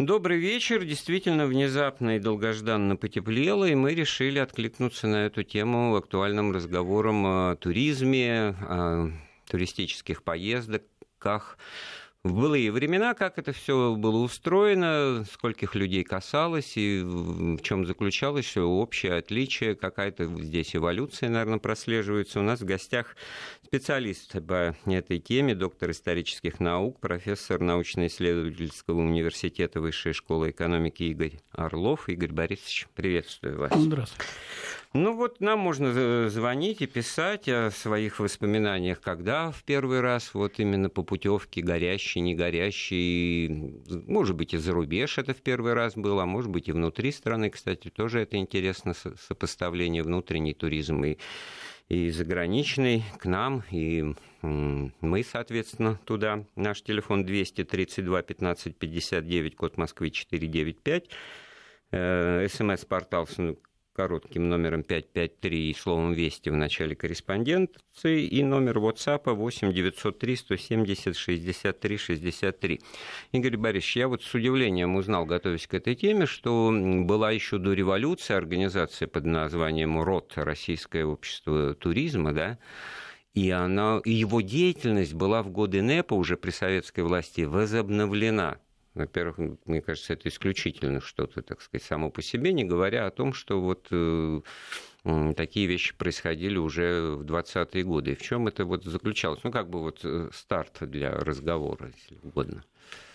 [0.00, 0.84] Добрый вечер.
[0.84, 7.56] Действительно, внезапно и долгожданно потеплело, и мы решили откликнуться на эту тему актуальным разговором о
[7.56, 9.10] туризме, о
[9.50, 11.58] туристических поездках
[12.24, 18.56] в былые времена, как это все было устроено, скольких людей касалось и в чем заключалось
[18.56, 22.40] общее отличие, какая-то здесь эволюция, наверное, прослеживается.
[22.40, 23.16] У нас в гостях
[23.64, 32.08] специалист по этой теме, доктор исторических наук, профессор научно-исследовательского университета Высшей школы экономики Игорь Орлов.
[32.08, 33.72] Игорь Борисович, приветствую вас.
[33.74, 34.24] Здравствуйте.
[34.94, 40.58] Ну вот нам можно звонить и писать о своих воспоминаниях, когда в первый раз вот
[40.58, 43.48] именно по путевке горящий, не горящий,
[44.06, 47.12] может быть и за рубеж это в первый раз было, а может быть и внутри
[47.12, 51.18] страны, кстати, тоже это интересно сопоставление внутренний туризм и
[51.88, 56.44] и заграничный к нам, и мы, соответственно, туда.
[56.54, 61.08] Наш телефон 232 15 59, код Москвы 495.
[61.90, 63.26] Э, СМС-портал
[63.98, 71.16] коротким номером 553 и словом «Вести» в начале корреспонденции и номер WhatsApp 8 903 170
[71.16, 72.80] 63 63.
[73.32, 77.72] Игорь Борисович, я вот с удивлением узнал, готовясь к этой теме, что была еще до
[77.72, 82.58] революции организация под названием РОТ, Российское общество туризма, да,
[83.34, 88.58] и, она, и его деятельность была в годы НЭПа уже при советской власти возобновлена.
[88.98, 93.32] Во-первых, мне кажется, это исключительно что-то, так сказать, само по себе, не говоря о том,
[93.32, 94.40] что вот э,
[95.36, 98.12] такие вещи происходили уже в 20-е годы.
[98.12, 99.40] И в чем это вот заключалось?
[99.44, 102.64] Ну, как бы вот э, старт для разговора, если угодно.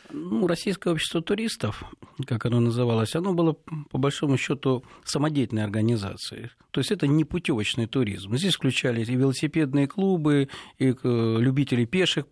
[0.09, 1.83] Ну, Российское общество туристов,
[2.27, 3.53] как оно называлось, оно было,
[3.89, 6.51] по большому счету, самодеятельной организацией.
[6.71, 8.35] То есть это не путевочный туризм.
[8.35, 12.27] Здесь включались и велосипедные клубы, и э, любители пеших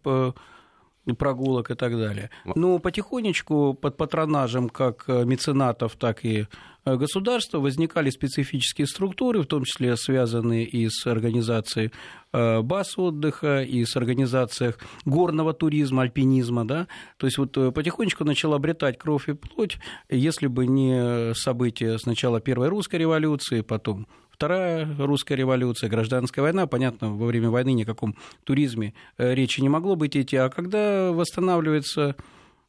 [1.18, 2.30] прогулок и так далее.
[2.56, 6.48] Но потихонечку под патронажем как э, меценатов, так и
[6.86, 11.92] э, государства возникали специфические структуры, в том числе связанные и с организацией
[12.34, 14.74] э, баз отдыха, и с организацией
[15.06, 16.66] горного туризма, альпинизма.
[16.66, 16.88] Да?
[17.18, 19.78] То есть вот потихонечку начала обретать кровь и плоть,
[20.10, 24.08] если бы не события сначала Первой русской революции, потом
[24.42, 29.62] Вторая русская революция, гражданская война, понятно, во время войны ни о каком туризме э, речи
[29.62, 32.16] не могло быть идти, а когда восстанавливается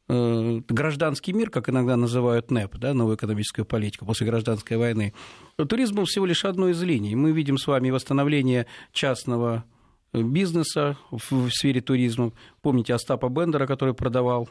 [0.07, 5.15] э, гражданский мир, как иногда называют НЭП, да, новая экономическая политика после гражданской войны,
[5.57, 7.17] туризм был всего лишь одной из линий.
[7.17, 9.65] Мы видим с вами восстановление частного
[10.13, 12.33] бизнеса в сфере туризма.
[12.61, 14.47] Помните Остапа Бендера, который продавал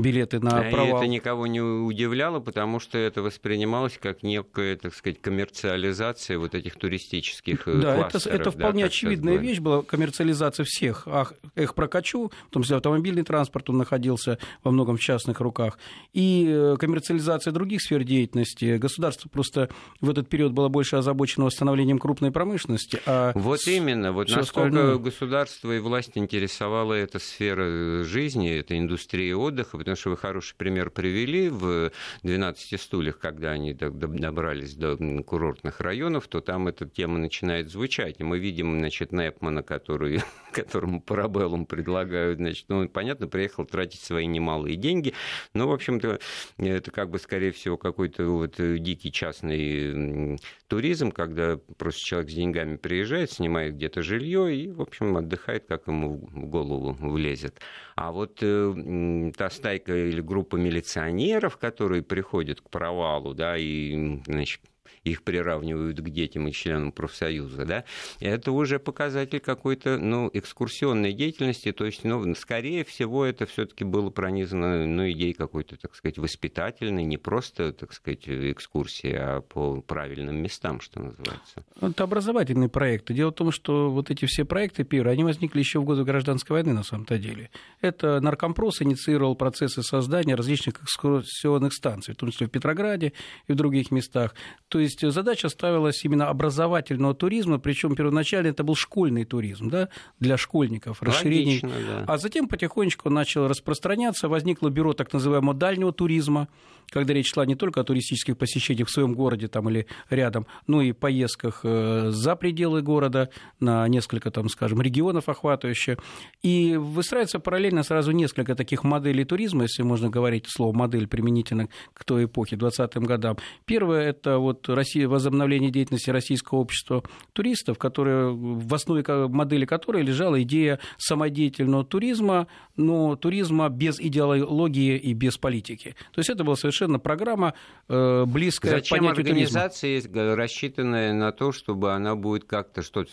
[0.00, 0.86] билеты на провал.
[0.86, 6.54] И это никого не удивляло, потому что это воспринималось как некая, так сказать, коммерциализация вот
[6.54, 11.04] этих туристических э, да, Это, это вполне да, очевидная вещь была, коммерциализация всех.
[11.06, 15.78] Ах, эх, прокачу, в том числе автомобильный транспорт, он находился во многом в частных руках.
[16.12, 18.76] И э, коммерциализация других сфер деятельности.
[18.76, 19.68] Государство просто
[20.00, 23.00] в этот период было больше озабочено восстановлением крупной промышленности.
[23.06, 24.96] А вот именно, вот насколько остальное...
[24.96, 30.90] государство и власть интересовала эта сфера жизни, эта индустрия отдыха, потому что вы хороший пример
[30.90, 31.90] привели в
[32.22, 38.20] 12 стульях, когда они добрались до курортных районов, то там эта тема начинает звучать.
[38.20, 40.20] И мы видим, значит, Непмана, который,
[40.52, 45.12] которому парабеллум предлагают, значит, ну, понятно, приехал тратить свои немалые деньги,
[45.54, 46.20] но, в общем-то,
[46.58, 52.76] это как бы, скорее всего, какой-то вот дикий частный туризм, когда просто человек с деньгами
[52.76, 57.60] приезжает, снимает где-то жилье и, в общем, отдыхает, как ему в голову влезет.
[57.96, 64.60] А вот э, та стайка или группа милиционеров, которые приходят к провалу, да, и, значит,
[65.04, 67.84] их приравнивают к детям и членам профсоюза, да,
[68.20, 73.84] это уже показатель какой-то, ну, экскурсионной деятельности, то есть, ну, скорее всего, это все таки
[73.84, 79.80] было пронизано, ну, идеей какой-то, так сказать, воспитательной, не просто, так сказать, экскурсии, а по
[79.80, 81.64] правильным местам, что называется.
[81.80, 83.10] Это образовательный проект.
[83.12, 86.54] Дело в том, что вот эти все проекты первые, они возникли еще в годы гражданской
[86.54, 87.50] войны, на самом-то деле.
[87.80, 93.12] Это Наркомпрос инициировал процессы создания различных экскурсионных станций, в том числе в Петрограде
[93.46, 94.34] и в других местах.
[94.68, 99.88] То есть есть задача ставилась именно образовательного туризма, причем первоначально это был школьный туризм, да,
[100.18, 101.60] для школьников, расширение.
[101.62, 102.04] да.
[102.06, 106.48] А затем потихонечку начал распространяться, возникло бюро так называемого дальнего туризма,
[106.90, 110.82] когда речь шла не только о туристических посещениях в своем городе там, или рядом, но
[110.82, 115.98] и поездках э, за пределы города на несколько, там, скажем, регионов охватывающие.
[116.42, 122.04] И выстраивается параллельно сразу несколько таких моделей туризма, если можно говорить слово «модель» применительно к
[122.04, 123.36] той эпохе, 20-м годам.
[123.64, 130.42] Первое– это вот Россия, возобновление деятельности Российского общества туристов, которое, в основе модели которой лежала
[130.42, 132.46] идея самодеятельного туризма,
[132.76, 135.94] но туризма без идеологии и без политики.
[136.12, 137.54] То есть это была совершенно программа
[137.88, 140.36] э, близкая Зачем к понятию организация, туризма.
[140.36, 143.10] рассчитанная на то, чтобы она будет как-то что-то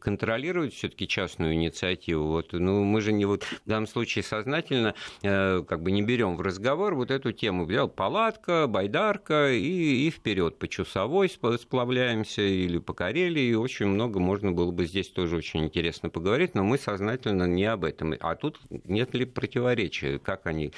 [0.00, 2.28] контролировать все-таки частную инициативу?
[2.28, 6.36] Вот, ну, мы же не вот в данном случае сознательно э, как бы не берем
[6.36, 7.64] в разговор вот эту тему.
[7.64, 10.68] Взял палатка, байдарка и, и вперед по
[11.06, 13.54] часовой сплавляемся или по Карелии.
[13.54, 17.84] Очень много можно было бы здесь тоже очень интересно поговорить, но мы сознательно не об
[17.84, 18.14] этом.
[18.20, 20.72] А тут нет ли противоречия, как они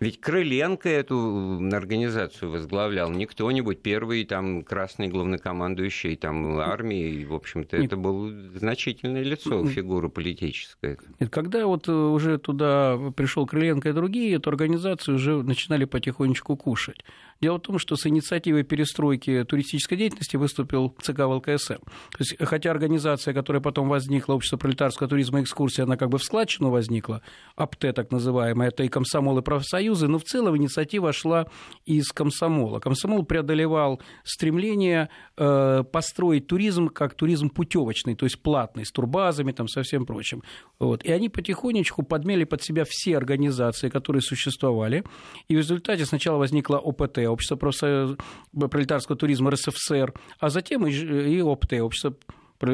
[0.00, 7.76] ведь Крыленко эту организацию возглавлял не кто-нибудь, первый там красный главнокомандующий там армии, в общем-то,
[7.76, 10.98] это было значительное лицо, фигура политическая.
[11.18, 16.56] Нет, когда вот э, уже туда пришел Крыленко и другие, эту организацию уже начинали потихонечку
[16.56, 17.04] кушать.
[17.40, 21.74] Дело в том, что с инициативой перестройки туристической деятельности выступил ЦК ВЛКСМ.
[21.74, 26.18] То есть, хотя организация, которая потом возникла, Общество пролетарского туризма и экскурсии, она как бы
[26.18, 27.22] в складчину возникла,
[27.56, 31.46] АПТ так называемая, это и комсомол, и профсоюзы, но в целом инициатива шла
[31.86, 32.80] из комсомола.
[32.80, 39.68] Комсомол преодолевал стремление э, построить туризм как туризм путевочный, то есть платный, с турбазами, там,
[39.68, 40.42] со всем прочим.
[40.78, 41.04] Вот.
[41.04, 45.04] И они потихонечку подмели под себя все организации, которые существовали,
[45.48, 51.74] и в результате сначала возникла ОПТ, общество пролетарского туризма РСФСР, а затем и, и ОПТ,
[51.74, 52.14] общество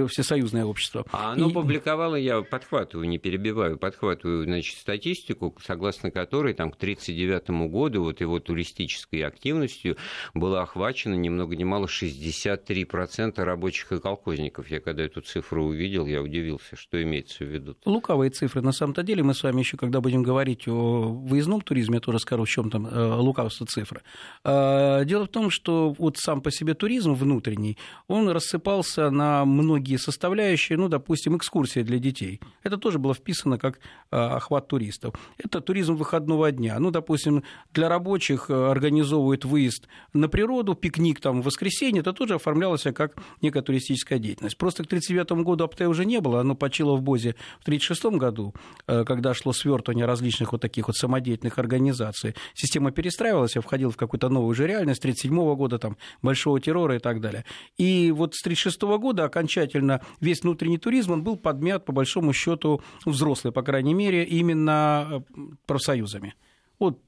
[0.09, 1.05] всесоюзное общество.
[1.13, 1.53] А оно и...
[1.53, 8.21] публиковало, я подхватываю, не перебиваю, подхватываю, значит, статистику, согласно которой там к 1939 году вот
[8.21, 9.97] его туристической активностью
[10.33, 14.71] было охвачено ни много ни мало 63% рабочих и колхозников.
[14.71, 17.77] Я когда эту цифру увидел, я удивился, что имеется в виду.
[17.85, 18.63] Луковые цифры.
[18.63, 22.19] На самом-то деле мы с вами еще, когда будем говорить о выездном туризме, я тоже
[22.19, 24.03] скажу, в чем там э, лукавство цифры.
[24.45, 27.77] А, дело в том, что вот сам по себе туризм внутренний,
[28.09, 32.41] он рассыпался на много многие составляющие, ну, допустим, экскурсия для детей.
[32.63, 33.81] Это тоже было вписано как
[34.11, 35.15] а, охват туристов.
[35.37, 36.79] Это туризм выходного дня.
[36.79, 37.43] Ну, допустим,
[37.73, 43.17] для рабочих э, организовывают выезд на природу, пикник там в воскресенье, это тоже оформлялось как
[43.43, 44.57] некая туристическая деятельность.
[44.57, 48.55] Просто к 1939 году АПТ уже не было, оно почило в БОЗе в 1936 году,
[48.87, 52.35] э, когда шло свертывание различных вот таких вот самодеятельных организаций.
[52.55, 57.21] Система перестраивалась, входила в какую-то новую уже реальность, 1937 года, там, большого террора и так
[57.21, 57.45] далее.
[57.77, 62.33] И вот с 1936 года окончательно окончательно весь внутренний туризм, он был подмят, по большому
[62.33, 66.35] счету, взрослый, по крайней мере, именно э, профсоюзами.
[66.79, 67.01] Вот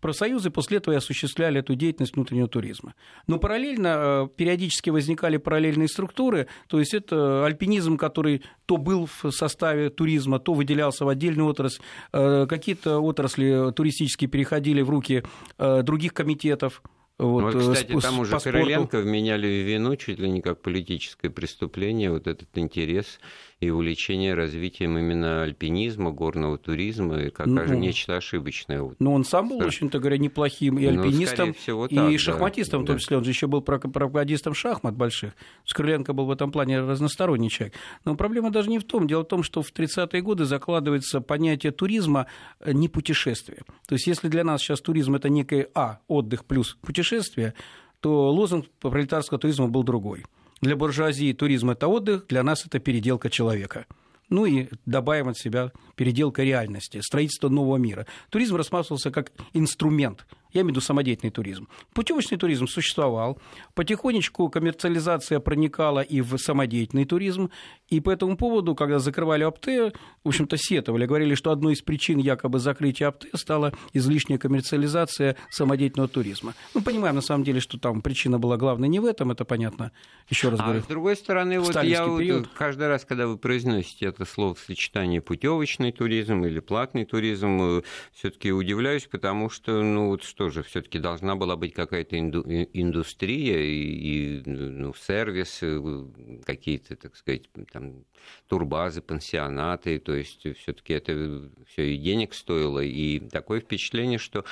[0.00, 2.94] профсоюзы после этого и осуществляли эту деятельность внутреннего туризма.
[3.26, 9.30] Но параллельно э, периодически возникали параллельные структуры, то есть это альпинизм, который то был в
[9.30, 11.82] составе туризма, то выделялся в отдельную отрасль,
[12.12, 15.22] э, какие-то отрасли туристические переходили в руки
[15.58, 16.82] других комитетов,
[17.18, 22.10] вот, вот, кстати, там уже Короленко вменяли в вину чуть ли не как политическое преступление,
[22.10, 23.20] вот этот интерес
[23.62, 28.80] и увлечение развитием именно альпинизма, горного туризма, и как ну, же нечто ошибочное.
[28.80, 31.94] Но ну, он сам был, в общем-то говоря, неплохим и ну, альпинистом, ну, всего, и
[31.94, 33.18] так, шахматистом, да, в том числе.
[33.18, 35.34] Он же еще был пропагандистом шахмат больших.
[35.64, 37.76] Скрыленко был в этом плане разносторонний человек.
[38.04, 39.06] Но проблема даже не в том.
[39.06, 42.26] Дело в том, что в 30-е годы закладывается понятие туризма
[42.58, 43.62] э, не путешествия.
[43.86, 47.54] То есть, если для нас сейчас туризм– это некое А, отдых плюс путешествие,
[48.00, 50.24] то лозунг пролетарского туризма был другой–
[50.62, 53.86] для буржуазии туризм– это отдых, для нас это переделка человека.
[54.30, 58.06] Ну и добавим от себя переделка реальности, строительство нового мира.
[58.30, 61.68] Туризм рассматривался как инструмент– я имею в виду самодеятельный туризм.
[61.94, 63.38] Путевочный туризм существовал,
[63.74, 67.50] потихонечку коммерциализация проникала и в самодеятельный туризм,
[67.88, 72.18] и по этому поводу, когда закрывали АПТ, в общем-то, сетовали, говорили, что одной из причин
[72.18, 76.54] якобы закрытия АПТ стала излишняя коммерциализация самодеятельного туризма.
[76.74, 79.92] Мы понимаем, на самом деле, что там причина была главная не в этом, это понятно,
[80.28, 80.82] еще раз а говорю.
[80.82, 85.92] с другой стороны, вот я вот каждый раз, когда вы произносите это слово сочетание путевочный
[85.92, 91.36] туризм или платный туризм, э, все-таки удивляюсь, потому что, ну, вот что тоже все-таки должна
[91.36, 96.04] была быть какая-то инду- индустрия и, и ну, сервис, э,
[96.44, 98.04] какие-то, так сказать, там,
[98.48, 104.44] турбазы, пансионаты, то есть все-таки это все и денег стоило, и такое впечатление, что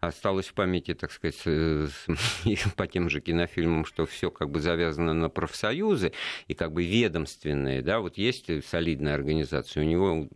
[0.00, 1.40] осталось в памяти, так сказать,
[2.76, 6.12] по тем же кинофильмам, что все как бы завязано на профсоюзы
[6.48, 10.28] и как бы ведомственные, да, вот есть солидная организация, у него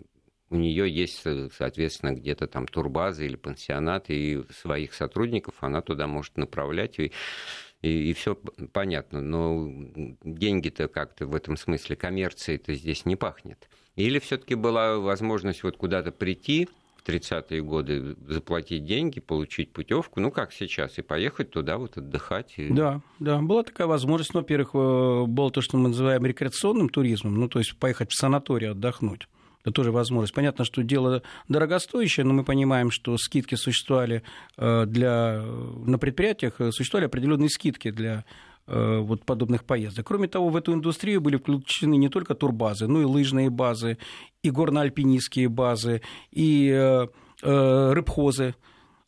[0.52, 1.24] у нее есть,
[1.56, 6.98] соответственно, где-то там турбаза или пансионат, и своих сотрудников она туда может направлять.
[6.98, 7.12] И
[7.80, 8.36] и, и все
[8.72, 9.20] понятно.
[9.20, 9.68] Но
[10.22, 13.68] деньги-то как-то в этом смысле коммерции-то здесь не пахнет.
[13.96, 16.68] Или все-таки была возможность вот куда-то прийти,
[17.02, 22.54] в 30-е годы заплатить деньги, получить путевку, ну как сейчас, и поехать туда вот отдыхать.
[22.56, 22.68] И...
[22.68, 24.34] Да, да, была такая возможность.
[24.34, 28.14] Ну, во-первых, э, было то, что мы называем рекреационным туризмом, ну то есть поехать в
[28.14, 29.26] санаторий отдохнуть.
[29.62, 30.34] Это тоже возможность.
[30.34, 34.22] Понятно, что дело дорогостоящее, но мы понимаем, что скидки существовали
[34.56, 38.24] э, для, на предприятиях, э, существовали определенные скидки для
[38.66, 40.06] э, вот подобных поездок.
[40.06, 43.98] Кроме того, в эту индустрию были включены не только турбазы, но и лыжные базы,
[44.42, 47.06] и горно-альпинистские базы, и
[47.44, 48.54] рыбхозы.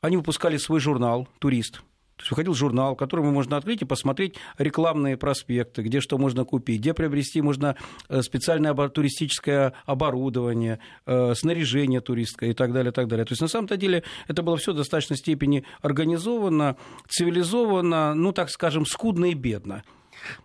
[0.01, 1.83] Они выпускали свой журнал «Турист»,
[2.17, 6.81] то есть выходил журнал, который можно открыть и посмотреть рекламные проспекты, где что можно купить,
[6.81, 7.77] где приобрести можно
[8.09, 13.25] э, специальное туристическое оборудование, э, снаряжение туристское и так далее, и так далее.
[13.25, 16.77] То есть на самом-то деле это было все в достаточной степени организовано,
[17.09, 19.83] цивилизовано, ну так скажем, скудно и бедно.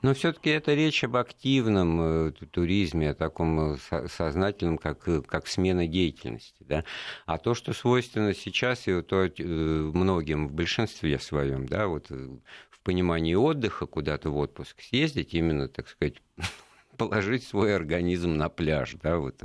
[0.02, 5.48] Но все-таки это речь об активном э, туризме, о таком э, сознательном, как, э, как
[5.48, 6.64] смена деятельности.
[6.68, 6.84] Да?
[7.26, 13.36] А то, что свойственно сейчас, и то многим в большинстве своем, да, вот в понимании
[13.36, 16.22] отдыха, куда-то в отпуск съездить, именно, так сказать,
[16.98, 18.96] положить свой организм на пляж.
[19.02, 19.42] Да, вот.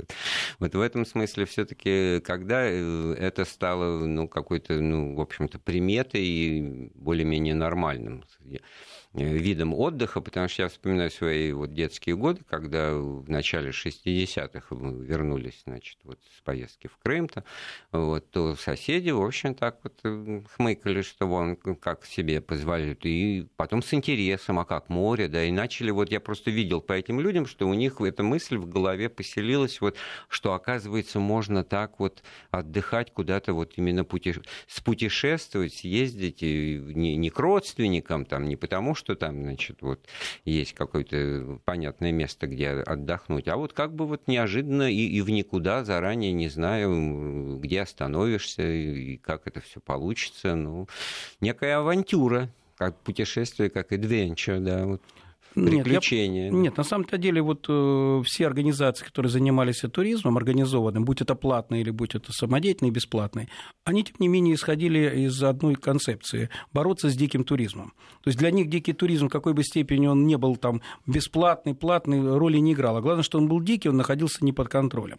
[0.59, 6.91] вот в этом смысле все-таки, когда это стало ну, какой-то, ну, в общем-то, приметой и
[6.95, 8.23] более-менее нормальным.
[9.17, 14.75] Э, видом отдыха, потому что я вспоминаю свои вот детские годы, когда в начале 60-х
[14.75, 17.45] мы вернулись, значит, вот с поездки в Крым-то,
[17.93, 23.47] вот, то соседи, в общем, так вот э, хмыкали, что вон как себе позволяют, и
[23.55, 27.21] потом с интересом, а как море, да, и начали, вот я просто видел по этим
[27.21, 29.95] людям, что у них эта мысль в голове поселилась, вот,
[30.27, 34.35] что, оказывается, можно так вот отдыхать куда-то, вот именно пути...
[34.67, 39.99] спутешествовать, съездить, не, не к родственникам, там, не потому что что там, значит, вот
[40.45, 45.29] есть какое-то понятное место, где отдохнуть, а вот как бы вот неожиданно и, и в
[45.29, 50.55] никуда, заранее не знаю, где остановишься и как это все получится.
[50.55, 50.87] Ну,
[51.39, 55.03] некая авантюра, как путешествие, как adventure, да, вот
[55.55, 56.45] приключения.
[56.45, 61.21] Нет, я, нет, на самом-то деле вот э, все организации, которые занимались туризмом организованным, будь
[61.21, 63.49] это платный или будь это самодеятельный, бесплатный,
[63.83, 67.93] они, тем не менее, исходили из одной концепции– бороться с диким туризмом.
[68.23, 72.37] То есть для них дикий туризм, какой бы степени он не был там бесплатный, платный,
[72.37, 72.97] роли не играл.
[72.97, 75.17] А главное, что он был дикий, он находился не под контролем.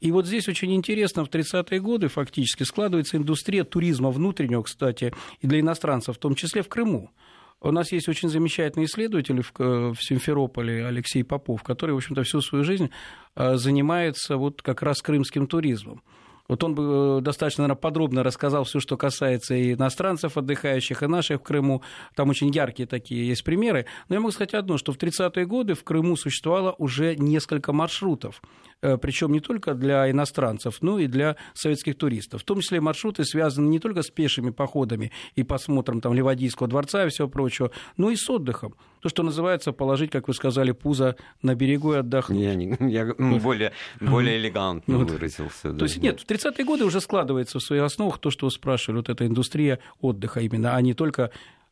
[0.00, 5.46] И вот здесь очень интересно, в 30-е годы фактически складывается индустрия туризма внутреннего, кстати, и
[5.46, 7.10] для иностранцев, в том числе в Крыму.
[7.60, 12.40] У нас есть очень замечательный исследователь в, в Симферополе Алексей Попов, который, в общем-то, всю
[12.40, 12.90] свою жизнь
[13.34, 16.02] а, занимается вот как раз крымским туризмом.
[16.48, 21.06] Вот он бы э, достаточно наверное, подробно рассказал все, что касается и иностранцев отдыхающих, и
[21.06, 21.82] наших в Крыму.
[22.14, 23.84] Там очень яркие такие есть примеры.
[24.08, 28.40] Но я могу сказать одно, что в 30-е годы в Крыму существовало уже несколько маршрутов.
[28.80, 32.42] Э, Причем не только для иностранцев, но и для советских туристов.
[32.42, 37.04] В том числе маршруты связаны не только с пешими походами и посмотром там, Ливадийского дворца
[37.04, 41.16] и всего прочего, но и с отдыхом то, что называется, положить, как вы сказали, пузо
[41.42, 42.38] на берегу и отдохнуть.
[42.48, 45.10] Я, не, я более, более элегантно вот.
[45.10, 45.72] выразился.
[45.72, 45.78] Да.
[45.78, 48.98] То есть нет, в 30-е годы уже складывается в своих основах то, что вы спрашивали,
[48.98, 51.30] вот эта индустрия отдыха именно, а не только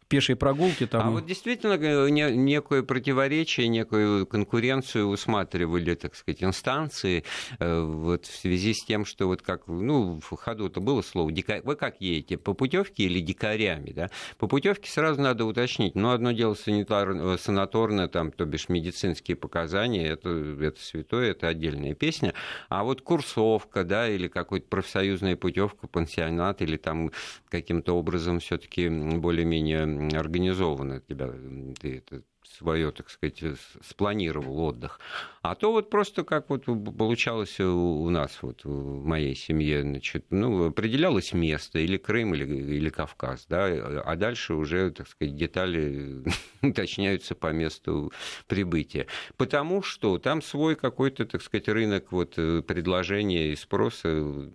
[0.08, 0.86] пешие прогулки.
[0.86, 1.08] Там...
[1.08, 7.24] А вот действительно э, некое противоречие, некую конкуренцию усматривали, так сказать, инстанции
[7.58, 11.60] э, вот в связи с тем, что вот как, ну, в ходу-то было слово, дика...
[11.64, 14.10] вы как едете, по путевке или дикарями, да?
[14.38, 17.10] По путевке сразу надо уточнить, ну, одно дело санитар...
[17.10, 22.34] Э, санаторное, там, то бишь медицинские показания, это, это святое, это отдельная песня,
[22.68, 27.10] а вот курсовка, да, или какой-то профсоюзная путевка, пансионат, или там
[27.48, 31.32] каким-то образом все таки более-менее организованно тебя,
[31.80, 33.42] ты это свое, так сказать,
[33.82, 35.00] спланировал отдых.
[35.42, 40.66] А то вот просто как вот получалось у нас, вот в моей семье, значит, ну,
[40.68, 46.24] определялось место, или Крым, или, или Кавказ, да, а дальше уже, так сказать, детали
[46.62, 48.12] уточняются по месту
[48.46, 49.06] прибытия.
[49.36, 54.50] Потому что там свой какой-то, так сказать, рынок вот предложения и спроса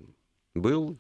[0.56, 1.00] был,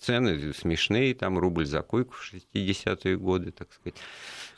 [0.00, 3.98] цены смешные, там рубль за койку в 60-е годы, так сказать.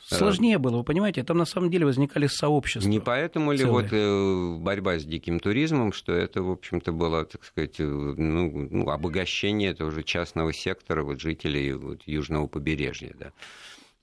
[0.05, 2.89] Сложнее было, вы понимаете, там на самом деле возникали сообщества.
[2.89, 7.43] Не поэтому ли вот э, борьба с диким туризмом, что это, в общем-то, было, так
[7.45, 13.31] сказать, э, ну, ну, обогащение тоже частного сектора вот, жителей вот, южного побережья, да?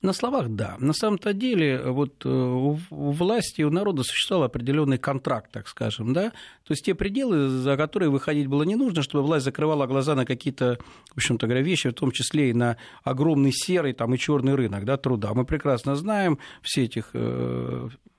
[0.03, 0.77] На словах, да.
[0.79, 6.31] На самом-то деле, вот у власти, у народа существовал определенный контракт, так скажем, да.
[6.31, 10.25] То есть те пределы, за которые выходить было не нужно, чтобы власть закрывала глаза на
[10.25, 10.79] какие-то,
[11.11, 14.87] в общем-то говоря, вещи, в том числе и на огромный серый там, и черный рынок
[14.87, 15.35] да, труда.
[15.35, 17.11] Мы прекрасно знаем все этих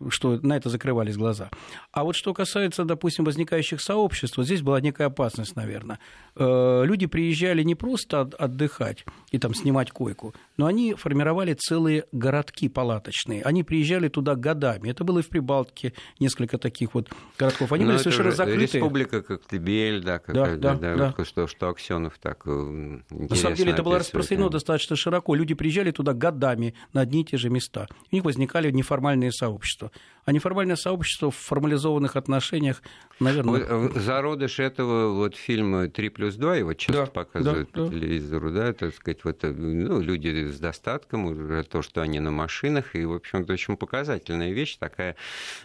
[0.10, 1.50] что на это закрывались глаза.
[1.92, 6.00] А вот что касается, допустим, возникающих сообществ, вот здесь была некая опасность, наверное.
[6.36, 12.68] Э, люди приезжали не просто отдыхать и там снимать койку, но они формировали целые городки
[12.68, 13.44] палаточные.
[13.44, 14.90] Они приезжали туда годами.
[14.90, 17.10] Это было и в Прибалтике несколько таких вот
[17.40, 17.72] городков.
[17.72, 18.82] Они но были ну, совершенно закрытые.
[18.82, 21.24] Республика Коктебель, да, как, да, да, да, да.
[21.24, 24.54] Что, что Аксенов так э, На самом деле это было распространено да.
[24.54, 25.34] достаточно широко.
[25.34, 27.88] Люди приезжали туда годами на одни и те же места.
[28.12, 29.94] У них возникали неформальные сообщества.
[30.26, 32.84] А неформальное сообщество в формализованных отношениях,
[33.22, 33.66] наверное...
[33.66, 37.90] Вот, э, зародыш этого вот фильма «Три плюс два», его часто да, показывают да, по
[37.90, 42.32] телевизору, да, так сказать, вот, э, ну, люди с достатком, уже то, что они на
[42.32, 45.16] машинах, и, в общем-то, очень показательная вещь, такая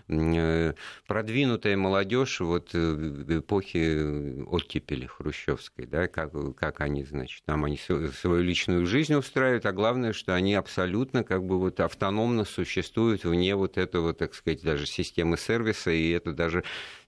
[0.08, 0.74] э,
[1.06, 8.86] продвинутая молодежь вот эпохи оттепели хрущевской, да, как, как они, значит, там они свою личную
[8.86, 14.14] жизнь устраивают, а главное, что они абсолютно как бы вот автономно существуют вне вот этого,
[14.14, 16.64] так сказать, даже системы сервиса, и это даже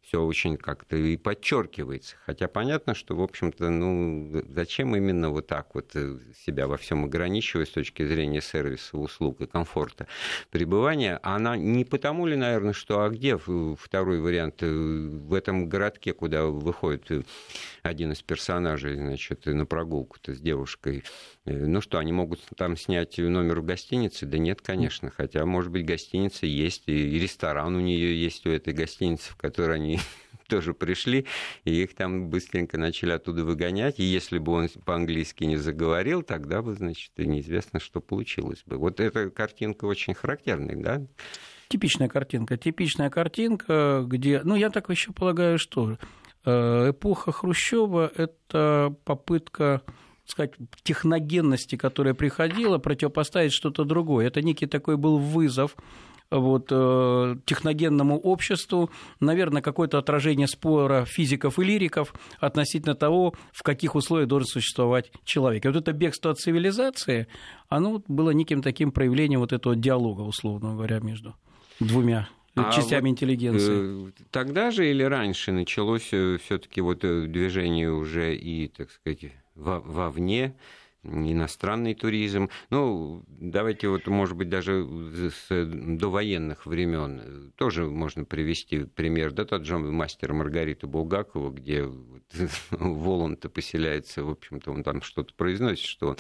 [0.09, 2.17] все очень как-то и подчеркивается.
[2.25, 7.05] Хотя понятно, что, в общем-то, ну, зачем именно вот так вот э, себя во всем
[7.05, 10.07] ограничивать с точки зрения сервиса, услуг и комфорта
[10.51, 11.21] пребывания?
[11.23, 14.63] Она не потому ли, наверное, что, а где второй вариант?
[14.63, 17.23] Э, в этом городке, куда выходит э,
[17.83, 21.05] один из персонажей, значит, на прогулку-то с девушкой,
[21.45, 24.27] ну что, они могут там снять номер в гостинице?
[24.27, 25.11] Да нет, конечно.
[25.11, 29.77] Хотя, может быть, гостиница есть, и ресторан у нее есть у этой гостиницы, в которой
[29.77, 29.98] они
[30.49, 31.27] тоже пришли,
[31.65, 33.99] и их там быстренько начали оттуда выгонять.
[33.99, 38.77] И если бы он по-английски не заговорил, тогда бы, значит, неизвестно, что получилось бы.
[38.77, 41.07] Вот эта картинка очень характерная, да?
[41.69, 42.57] Типичная картинка.
[42.57, 44.41] Типичная картинка, где...
[44.43, 45.99] Ну, я так еще полагаю, что
[46.45, 49.83] э, эпоха Хрущева– это попытка
[50.25, 50.53] сказать,
[50.83, 54.27] техногенности, которая приходила, противопоставить что-то другое.
[54.27, 55.77] Это некий такой был вызов
[56.31, 63.95] вот, э, техногенному обществу, наверное, какое-то отражение спора физиков и лириков относительно того, в каких
[63.95, 65.65] условиях должен существовать человек.
[65.65, 67.29] И вот это бегство от цивилизации,
[67.69, 71.35] оно было неким таким проявлением вот этого диалога, условно говоря, между
[71.81, 74.09] двумя а частями вот интеллигенции.
[74.09, 80.55] Э, тогда же или раньше началось э, все-таки вот движение уже и, так сказать, вовне,
[81.05, 82.51] иностранный туризм.
[82.71, 84.87] Ну, давайте вот, может быть, даже
[85.31, 89.33] с довоенных времен тоже можно привести пример.
[89.33, 91.89] Да, тот же мастер Маргарита Булгакова, где
[92.71, 96.17] Волан-то поселяется, в общем-то, он там что-то произносит, что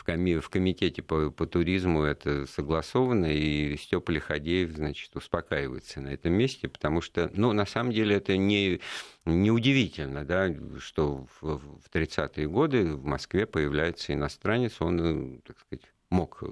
[0.00, 6.08] в, коми, в комитете по, по туризму это согласовано, и Степа Лиходеев, значит, успокаивается на
[6.08, 8.80] этом месте, потому что, ну, на самом деле это не,
[9.26, 16.42] неудивительно, да, что в, в 30-е годы в Москве появляется иностранец, он, так сказать, мог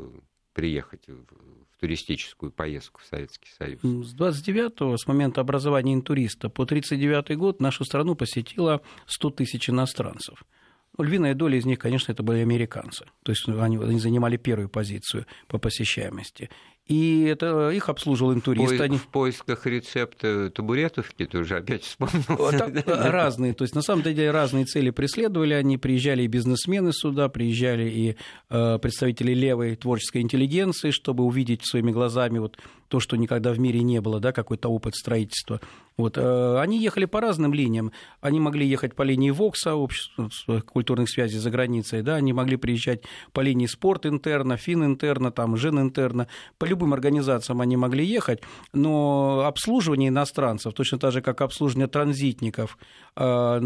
[0.53, 3.81] приехать в туристическую поездку в Советский Союз.
[3.81, 10.45] С 29-го, с момента образования интуриста, по 39-й год нашу страну посетило 100 тысяч иностранцев.
[10.99, 13.07] Ну, львиная доля из них, конечно, это были американцы.
[13.23, 16.51] То есть они, они занимали первую позицию по посещаемости.
[16.89, 18.69] И это их обслуживал интурист.
[18.69, 18.97] Поиск, они...
[18.97, 22.51] В поисках рецепта табуретовки ты уже опять вспомнил.
[22.51, 23.53] Так, разные.
[23.53, 25.77] То есть, на самом деле, разные цели преследовали они.
[25.77, 28.17] Приезжали и бизнесмены сюда, приезжали и
[28.49, 32.57] э, представители левой творческой интеллигенции, чтобы увидеть своими глазами вот
[32.89, 35.61] то, что никогда в мире не было, да, какой-то опыт строительства.
[35.97, 36.17] Вот.
[36.17, 37.93] Э, они ехали по разным линиям.
[38.21, 43.03] Они могли ехать по линии ВОКСа, общества культурных связей за границей, да, они могли приезжать
[43.33, 46.29] по линии спорт интерна, фин интерна, там, жен интерна.
[46.59, 52.79] По любым организациям они могли ехать, но обслуживание иностранцев, точно так же, как обслуживание транзитников
[53.17, 53.61] э,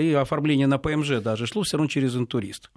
[0.00, 2.70] и оформление на ПМЖ даже, шло все равно через интурист.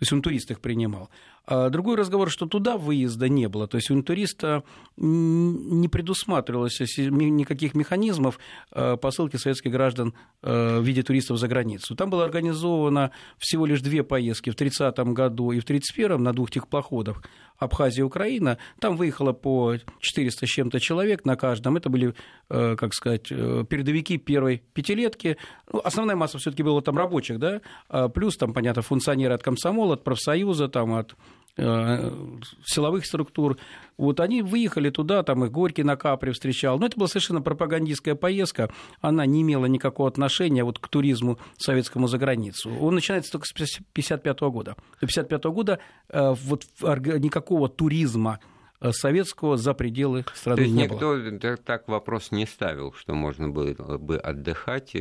[0.00, 1.10] То есть он турист их принимал.
[1.44, 3.68] А другой разговор, что туда выезда не было.
[3.68, 4.64] То есть у туриста
[4.96, 8.38] не предусматривалось никаких механизмов
[8.70, 11.96] а, посылки советских граждан а, в виде туристов за границу.
[11.96, 16.50] Там было организовано всего лишь две поездки в 30 году и в 31 на двух
[16.50, 17.22] техпоходах
[17.60, 18.58] Абхазия Украина.
[18.80, 21.76] Там выехало по 400 с чем-то человек на каждом.
[21.76, 22.14] Это были,
[22.48, 25.36] как сказать, передовики первой пятилетки.
[25.72, 27.60] Ну, основная масса все таки была там рабочих, да,
[28.14, 33.58] плюс там, понятно, функционеры от комсомола, от профсоюза, там, от Э, силовых структур.
[33.96, 36.78] Вот они выехали туда, там их Горький на Капре встречал.
[36.78, 38.70] Но это была совершенно пропагандистская поездка.
[39.00, 42.70] Она не имела никакого отношения вот к туризму советскому за границу.
[42.80, 44.76] Он начинается только с 1955 года.
[45.00, 48.40] До 1955 года э, вот никакого туризма
[48.80, 51.56] э, советского за пределы страны То есть не никто было.
[51.58, 54.94] так вопрос не ставил, что можно было бы отдыхать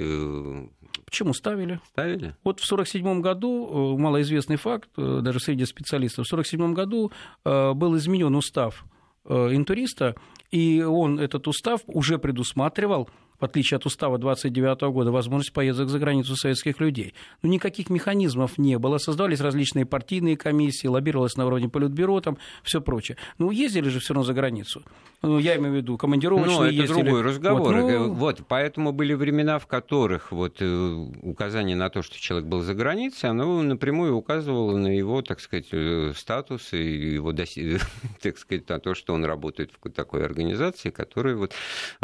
[1.09, 1.79] Почему ставили?
[1.87, 2.35] Ставили?
[2.43, 7.11] Вот в 1947 году, э, малоизвестный факт, э, даже среди специалистов, в 1947 году
[7.45, 8.85] э, был изменен устав
[9.25, 10.15] интуриста,
[10.49, 13.09] и он этот устав уже предусматривал
[13.39, 17.13] в отличие от устава 29 года, возможность поездок за границу советских людей.
[17.41, 18.97] Но никаких механизмов не было.
[18.97, 23.17] Создавались различные партийные комиссии, лоббировалось на уровне политбюро, там все прочее.
[23.38, 24.84] Ну, ездили же все равно за границу.
[25.21, 27.02] Ну, я имею в виду командировочные Ну, это ездили.
[27.02, 27.75] другой разговор.
[27.75, 28.13] Вот, ну...
[28.13, 32.73] вот, поэтому были времена, в которых вот э, указание на то, что человек был за
[32.73, 37.34] границей, оно напрямую указывало на его, так сказать, э, статус и его,
[38.21, 41.54] так сказать, на то, что он работает в такой организации, которая вот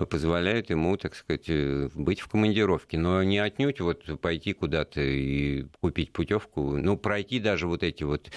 [0.10, 5.02] позволяет ему, так сказать, сказать, э, быть в командировке, но не отнюдь вот пойти куда-то
[5.02, 8.32] и купить путевку, ну, пройти даже вот эти вот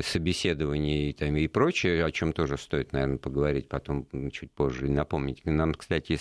[0.00, 4.90] собеседования и, там, и прочее, о чем тоже стоит, наверное, поговорить потом чуть позже и
[4.90, 5.44] напомнить.
[5.44, 6.18] Нам, кстати,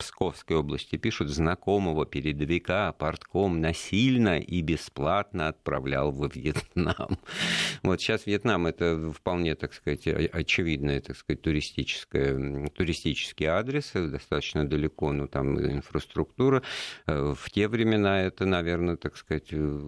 [0.00, 7.18] Псковской области пишут, знакомого передовика портком насильно и бесплатно отправлял во Вьетнам.
[7.82, 15.12] Вот сейчас Вьетнам это вполне, так сказать, очевидный, так сказать, туристическое, туристический адрес, достаточно далеко,
[15.12, 16.62] ну там инфраструктура.
[17.06, 19.80] Э, в те времена это, наверное, так сказать, э,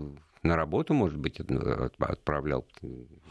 [0.42, 1.40] на работу, может быть,
[1.98, 2.66] отправлял,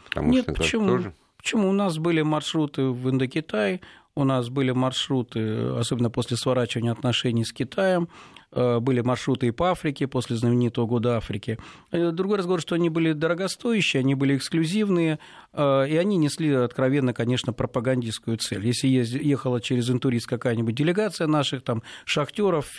[0.04, 0.86] потому Нет, что почему?
[0.86, 1.14] тоже...
[1.36, 1.68] Почему?
[1.68, 3.80] У нас были маршруты в Индокитай,
[4.14, 8.08] у нас были маршруты, особенно после сворачивания отношений с Китаем,
[8.50, 11.58] э, были маршруты и по Африке после знаменитого года Африки.
[11.90, 15.18] Э, другой разговор, что они были дорогостоящие, они были эксклюзивные,
[15.52, 18.66] э, и они несли откровенно, конечно, пропагандистскую цель.
[18.66, 22.70] Если ехала через интурист какая-нибудь делегация наших там шахтеров,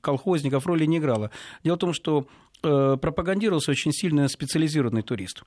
[0.00, 1.30] колхозников, роли не играла.
[1.64, 2.26] Дело в том, что
[2.62, 5.44] пропагандировался очень сильно специализированный турист.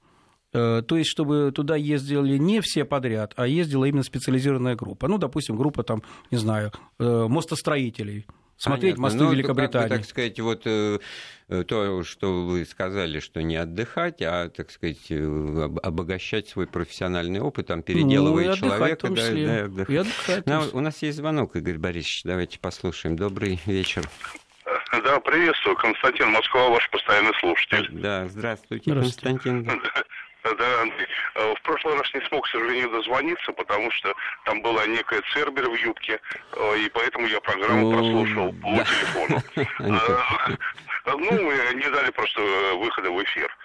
[0.54, 5.08] Э, то есть, чтобы туда ездили не все подряд, а ездила именно специализированная группа.
[5.08, 9.02] Ну, допустим, группа там, не знаю, э, мостостроителей, смотреть Понятно.
[9.02, 9.88] мосты ну, Великобритании.
[9.88, 11.00] Как бы, так сказать, вот э,
[11.68, 17.82] то, что вы сказали, что не отдыхать, а, так сказать, обогащать свой профессиональный опыт, там,
[17.82, 19.10] переделывая ну, человека.
[19.10, 19.90] Да, да, отдыхать.
[19.90, 23.16] И отдыхать ну, у нас есть звонок, Игорь Борисович, давайте послушаем.
[23.16, 24.08] Добрый вечер.
[25.04, 25.76] Да, приветствую.
[25.76, 27.90] Константин Москва, ваш постоянный слушатель.
[27.92, 29.40] Да, здравствуйте, здравствуйте.
[29.40, 29.82] Константин.
[30.44, 31.08] Да, Андрей.
[31.36, 35.70] Э, в прошлый раз не смог, к сожалению, дозвониться, потому что там была некая Цербер
[35.70, 36.20] в юбке,
[36.52, 38.84] э, и поэтому я программу ну, прослушал по да.
[38.84, 39.44] телефону.
[41.06, 42.42] Э, ну, не дали просто
[42.76, 43.56] выхода в эфир.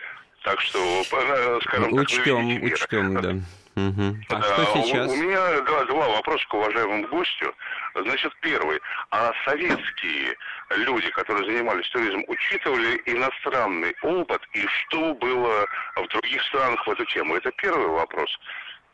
[0.44, 3.34] Так что, скажем так, учтем, учтем, да.
[3.78, 4.16] Угу.
[4.30, 5.08] А что сейчас?
[5.08, 7.54] У, у меня да, два вопроса к уважаемому гостю.
[7.94, 8.80] Значит, первый.
[9.10, 10.36] А советские
[10.70, 17.04] люди, которые занимались туризмом, учитывали иностранный опыт и что было в других странах в эту
[17.06, 17.36] тему?
[17.36, 18.30] Это первый вопрос.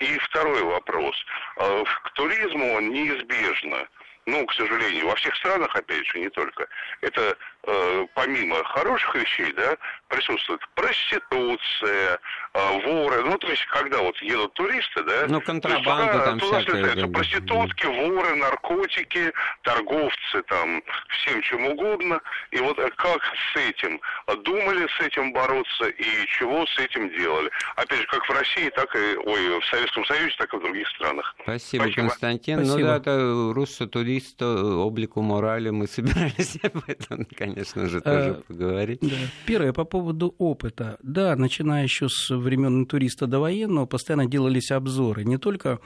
[0.01, 1.17] И второй вопрос.
[1.57, 3.87] Э, к туризму неизбежно
[4.27, 6.67] ну, к сожалению, во всех странах, опять же, не только,
[7.03, 9.77] это э, помимо хороших вещей, да,
[10.09, 12.19] присутствует проституция,
[12.55, 17.07] воры, ну, то есть, когда вот едут туристы, да, ну, контрабанда туда, там туда всякая,
[17.09, 23.21] проститутки, воры, наркотики, торговцы, там, всем чем угодно, и вот э, как
[23.53, 24.01] с этим,
[24.45, 28.95] думали с этим бороться и чего с этим делали, опять же, как в России, так
[28.97, 31.35] и, ой, в Советском Союзе, так и в других странах.
[31.43, 32.09] Спасибо, Спасибо.
[32.09, 32.65] Константин.
[32.65, 32.79] Спасибо.
[32.79, 38.43] Ну да, это руссо-туризм юриста, облику морали мы собирались об этом, конечно же, тоже а,
[38.47, 39.01] поговорить.
[39.01, 39.17] Да.
[39.47, 40.99] Первое, по поводу опыта.
[41.03, 45.81] Да, начиная еще с времен туриста до военного, постоянно делались обзоры не только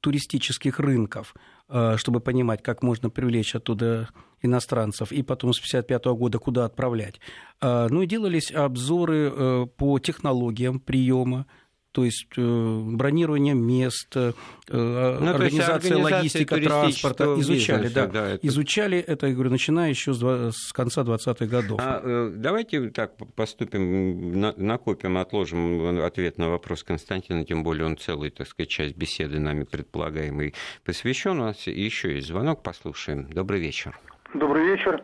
[0.00, 1.34] туристических рынков,
[1.68, 4.08] а, чтобы понимать, как можно привлечь оттуда
[4.42, 7.20] иностранцев, и потом с 1955 года куда отправлять.
[7.60, 11.46] А, ну и делались обзоры э, по технологиям приема,
[11.92, 14.32] то есть э, бронирование мест, э,
[14.68, 18.46] ну, организация, логистика транспорта, изучали, бизнеса, да, да это...
[18.46, 21.78] изучали это, я говорю, начиная еще с, с конца 20-х годов.
[21.82, 28.30] А, э, давайте так поступим, накопим, отложим ответ на вопрос Константина, тем более он целый,
[28.30, 31.40] так сказать, часть беседы нами предполагаемый посвящен.
[31.40, 33.28] У нас еще есть звонок, послушаем.
[33.30, 33.98] Добрый вечер.
[34.34, 35.02] Добрый вечер.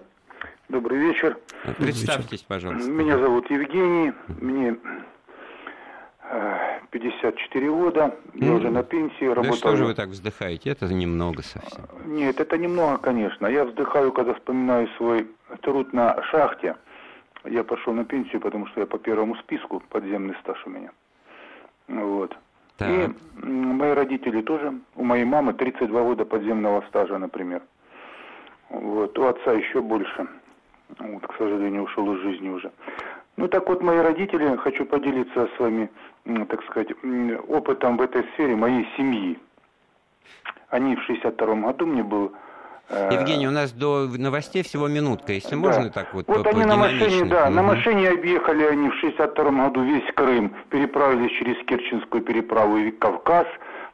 [0.68, 1.38] Добрый вечер.
[1.79, 2.90] Представьтесь, пожалуйста.
[2.90, 4.12] Меня зовут Евгений.
[4.40, 4.77] Мне
[6.91, 9.57] 54 года, я уже на пенсии да работаю.
[9.57, 10.71] что же вы так вздыхаете?
[10.71, 11.85] Это немного совсем.
[12.07, 13.47] Нет, это немного, конечно.
[13.47, 15.27] Я вздыхаю, когда вспоминаю свой
[15.62, 16.77] труд на шахте.
[17.45, 20.91] Я пошел на пенсию, потому что я по первому списку, подземный стаж у меня.
[21.88, 22.37] Вот.
[22.77, 22.88] Так.
[22.91, 27.62] И мои родители тоже, у моей мамы 32 года подземного стажа, например.
[28.71, 30.27] Вот, у отца еще больше.
[30.99, 32.71] Вот, к сожалению, ушел из жизни уже.
[33.37, 35.88] Ну так вот, мои родители, хочу поделиться с вами,
[36.47, 36.88] так сказать,
[37.49, 39.38] опытом в этой сфере моей семьи.
[40.71, 42.33] Они в 62 году мне был
[42.91, 45.57] Э, Евгений, у нас до новостей всего минутка, если да.
[45.57, 47.53] можно так вот Вот они на машине, да, угу.
[47.53, 53.47] на машине объехали они в 62 году весь Крым, переправились через Керченскую переправу и Кавказ.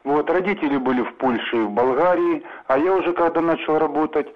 [0.05, 4.27] Вот, родители были в Польше и в Болгарии, а я уже когда начал работать,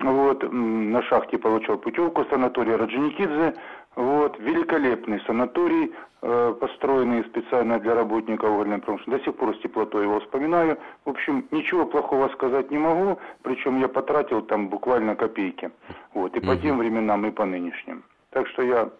[0.00, 3.54] вот, на шахте получал путевку санатория Раджиникидзе,
[3.96, 9.24] вот, великолепный санаторий, э, построенный специально для работников угольной промышленности.
[9.24, 10.78] До сих пор с теплотой его вспоминаю.
[11.04, 15.70] В общем, ничего плохого сказать не могу, причем я потратил там буквально копейки.
[16.12, 18.02] Вот, и по тем временам, и по нынешним.
[18.30, 18.90] Так что я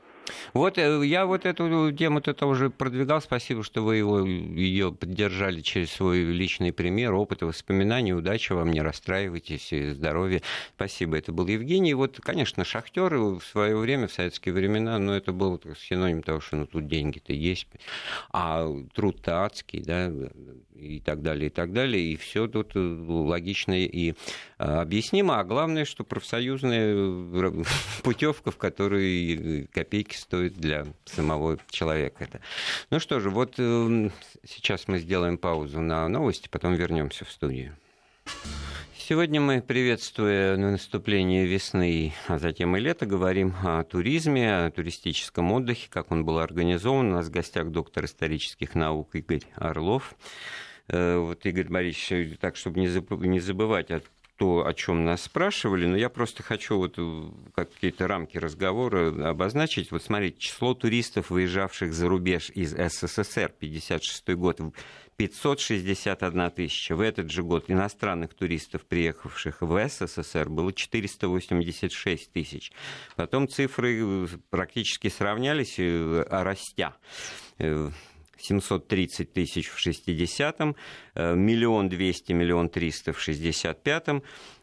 [0.53, 3.21] вот э, я вот эту тему это уже продвигал.
[3.21, 8.15] Спасибо, что вы его, ее поддержали через свой личный пример, опыт и воспоминания.
[8.15, 10.43] Удачи вам, не расстраивайтесь, здоровья.
[10.77, 11.17] Спасибо.
[11.17, 11.95] Это был Евгений.
[11.95, 16.57] Вот, конечно, шахтеры в свое время, в советские времена, но это был синоним того, что
[16.57, 17.67] ну, тут деньги-то есть,
[18.33, 20.11] а труд-то адский, да,
[20.75, 22.03] и так далее, и так далее.
[22.03, 24.15] И все тут э, логично и
[24.59, 25.39] а, объяснимо.
[25.39, 27.63] А главное, что профсоюзная э,
[28.03, 32.25] путевка, в которой копейки стоит для самого человека.
[32.25, 32.41] Это.
[32.91, 37.77] Ну что же, вот сейчас мы сделаем паузу на новости, потом вернемся в студию.
[39.07, 45.89] Сегодня мы, приветствуя наступление весны, а затем и лета, говорим о туризме, о туристическом отдыхе,
[45.91, 47.09] как он был организован.
[47.09, 50.15] У нас в гостях доктор исторических наук Игорь Орлов.
[50.89, 54.01] Э, вот, Игорь Борисович, так, чтобы не забывать о
[54.37, 57.23] то, о чем нас спрашивали, но я просто хочу вот э,
[57.55, 59.93] какие-то рамки разговора обозначить.
[59.93, 64.61] Вот смотрите, число туристов, выезжавших за рубеж из СССР, 56 год,
[65.17, 66.97] 561 тысяча.
[66.97, 72.73] В этот же год иностранных туристов, приехавших в СССР, было 486 тысяч.
[73.15, 75.79] Потом цифры э, практически сравнялись,
[76.29, 76.97] растя
[78.39, 80.77] 730 тысяч в 60-м,
[81.15, 84.23] э, миллион двести, миллион триста в 65-м,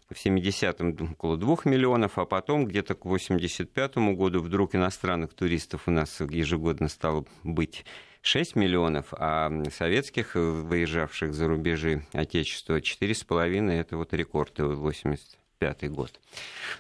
[0.10, 5.92] в 70-м около 2 миллионов, а потом где-то к 85-му году вдруг иностранных туристов у
[5.92, 7.86] нас ежегодно стало быть
[8.22, 16.20] 6 миллионов, а советских, выезжавших за рубежи Отечества, 4,5 это вот рекорд 80 пятый год.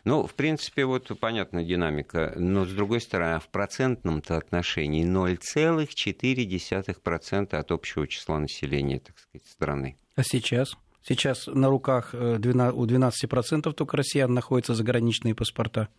[0.05, 7.71] Ну, в принципе, вот понятна динамика, но, с другой стороны, в процентном-то отношении 0,4% от
[7.71, 9.97] общего числа населения, так сказать, страны.
[10.15, 10.75] А сейчас?
[11.03, 15.89] Сейчас на руках э, у 12% только россиян находятся заграничные паспорта.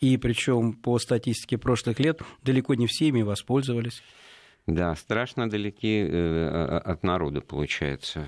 [0.00, 4.02] И причем по статистике прошлых лет далеко не все ими воспользовались.
[4.66, 8.26] Да, страшно далеки э, от народа, получается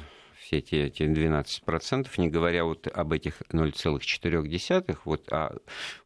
[0.48, 5.54] все эти, эти 12%, не говоря вот об этих 0,4, вот, а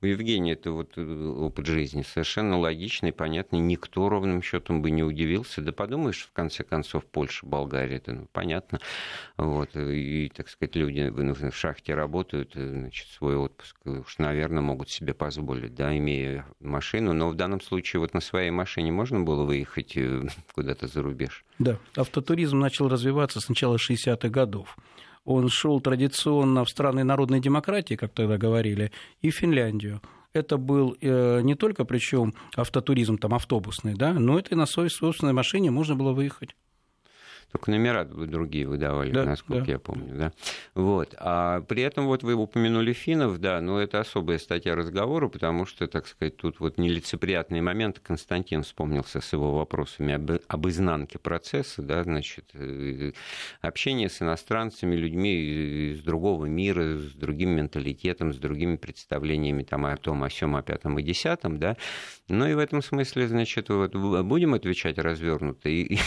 [0.00, 5.04] у Евгения это вот э, опыт жизни совершенно логичный, понятный, никто ровным счетом бы не
[5.04, 8.80] удивился, да подумаешь, в конце концов, Польша, Болгария, это ну, понятно,
[9.36, 14.90] вот, и, так сказать, люди в шахте работают, э, значит, свой отпуск уж, наверное, могут
[14.90, 19.44] себе позволить, да, имея машину, но в данном случае вот на своей машине можно было
[19.44, 21.44] выехать э, куда-то за рубеж?
[21.60, 24.76] Да, автотуризм начал развиваться с начала 60-х годов.
[25.24, 28.90] Он шел традиционно в страны народной демократии, как тогда говорили,
[29.20, 30.02] и в Финляндию.
[30.32, 34.88] Это был э, не только причем автотуризм там автобусный, да, но это и на своей
[34.88, 36.56] собственной машине можно было выехать.
[37.52, 39.72] Только номера другие выдавали, да, насколько да.
[39.72, 40.14] я помню.
[40.14, 40.32] Да?
[40.74, 41.14] Вот.
[41.18, 45.86] А при этом вот вы упомянули финнов, да, но это особая статья разговора, потому что,
[45.86, 47.98] так сказать, тут вот нелицеприятный момент.
[47.98, 53.12] Константин вспомнился с его вопросами об, об изнанке процесса, да, значит, э,
[53.60, 59.94] общение с иностранцами, людьми из другого мира, с другим менталитетом, с другими представлениями там, о
[59.98, 61.76] том, о сём, о пятом и десятом, да.
[62.28, 65.98] Ну и в этом смысле, значит, вот будем отвечать развернуто и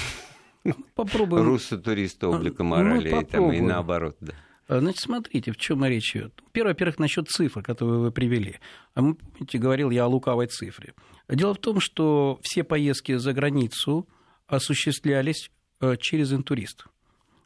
[0.95, 1.45] Попробуем.
[1.45, 4.17] Руссо-туриста облика ну, морали и, там, и наоборот.
[4.19, 4.33] Да.
[4.67, 6.41] А, значит, смотрите, в чем речь идет.
[6.51, 8.59] Первое, во-первых, насчет цифр, которые вы привели.
[8.93, 10.93] А мы, помните, говорил я о лукавой цифре.
[11.29, 14.07] Дело в том, что все поездки за границу
[14.47, 15.51] осуществлялись
[15.81, 16.85] э, через интурист.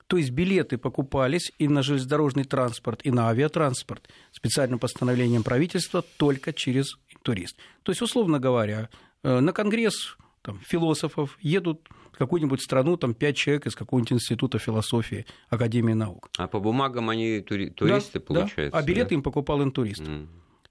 [0.08, 6.52] То есть билеты покупались и на железнодорожный транспорт, и на авиатранспорт специальным постановлением правительства только
[6.52, 7.58] через турист.
[7.84, 8.90] То есть, условно говоря,
[9.24, 11.88] э, на конгресс там, философов едут
[12.20, 16.30] какую-нибудь страну, там, пять человек из какого-нибудь института философии, Академии наук.
[16.38, 18.72] А по бумагам они тури- туристы, да, получается?
[18.72, 18.78] Да.
[18.78, 19.16] А билеты да?
[19.16, 20.02] им покупал интурист.
[20.02, 20.28] Mm.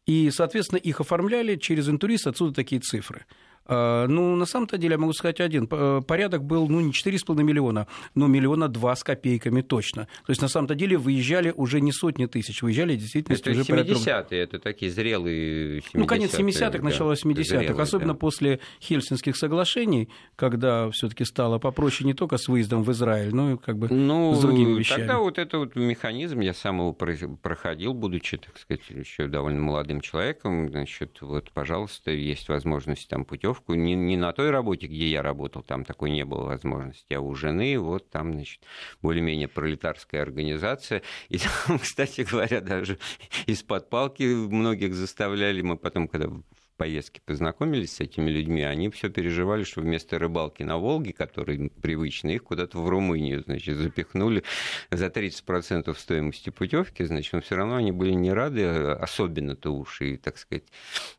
[0.06, 3.24] И, соответственно, их оформляли через интурист, отсюда такие цифры.
[3.68, 5.66] А, ну, на самом-то деле, я могу сказать один.
[5.66, 10.08] Порядок был, ну, не 4,5 миллиона, но миллиона два с копейками точно.
[10.26, 14.40] То есть, на самом-то деле, выезжали уже не сотни тысяч, выезжали действительно это уже 70-е,
[14.40, 15.90] это такие зрелые 70-е.
[15.94, 17.82] Ну, конец 70-х, да, начало 80-х.
[17.82, 18.18] Особенно да.
[18.18, 23.52] после Хельсинских соглашений, когда все таки стало попроще не только с выездом в Израиль, но
[23.52, 25.00] и как бы ну, с другими вещами.
[25.00, 30.00] Тогда вот этот вот механизм, я сам его проходил, будучи, так сказать, еще довольно молодым
[30.00, 33.24] человеком, значит, вот, пожалуйста, есть возможность там
[33.58, 33.74] путевку.
[33.74, 37.34] Не, не на той работе, где я работал, там такой не было возможности, а у
[37.34, 38.60] жены, вот там, значит,
[39.02, 41.02] более-менее пролетарская организация.
[41.28, 42.98] И там, кстати говоря, даже
[43.46, 45.62] из-под палки многих заставляли.
[45.62, 46.30] Мы потом, когда
[46.78, 52.36] поездке познакомились с этими людьми, они все переживали, что вместо рыбалки на Волге, который привычный,
[52.36, 54.44] их куда-то в Румынию, значит, запихнули
[54.90, 60.16] за 30% стоимости путевки, значит, но все равно они были не рады, особенно-то уж и,
[60.16, 60.64] так сказать,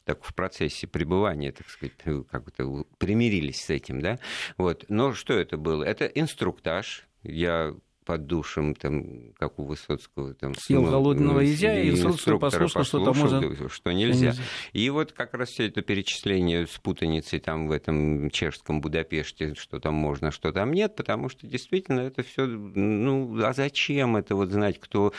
[0.05, 1.93] так в процессе пребывания, так сказать,
[2.31, 4.17] как-то примирились с этим, да,
[4.57, 4.85] вот.
[4.89, 5.83] Но что это было?
[5.83, 7.75] Это инструктаж, я
[8.09, 10.33] под душем, там, как у Высоцкого.
[10.33, 13.69] Там, Съел ну, голодного изя и инструкцию послушал, что там можно...
[13.69, 14.29] Что нельзя.
[14.29, 14.41] нельзя.
[14.73, 19.79] И вот как раз все это перечисление с путаницей там в этом чешском Будапеште, что
[19.79, 24.49] там можно, что там нет, потому что действительно это все, ну, а зачем это вот
[24.49, 25.13] знать, кто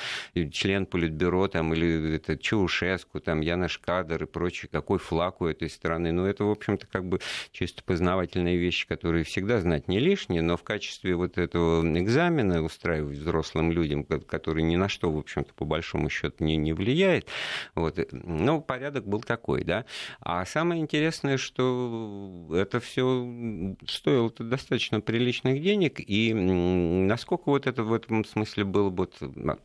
[0.50, 5.70] член Политбюро там, или это Чаушеску, там, Янош Кадр и прочее, какой флаг у этой
[5.70, 6.10] страны.
[6.10, 7.20] Ну, это, в общем-то, как бы
[7.52, 13.18] чисто познавательные вещи, которые всегда знать не лишние, но в качестве вот этого экзамена устраивать
[13.18, 17.26] взрослым людям, который ни на что, в общем-то, по большому счету не, не влияет.
[17.74, 17.98] Вот.
[18.12, 19.84] Но порядок был такой, да.
[20.20, 27.92] А самое интересное, что это все стоило достаточно приличных денег, и насколько вот это в
[27.92, 29.18] этом смысле был вот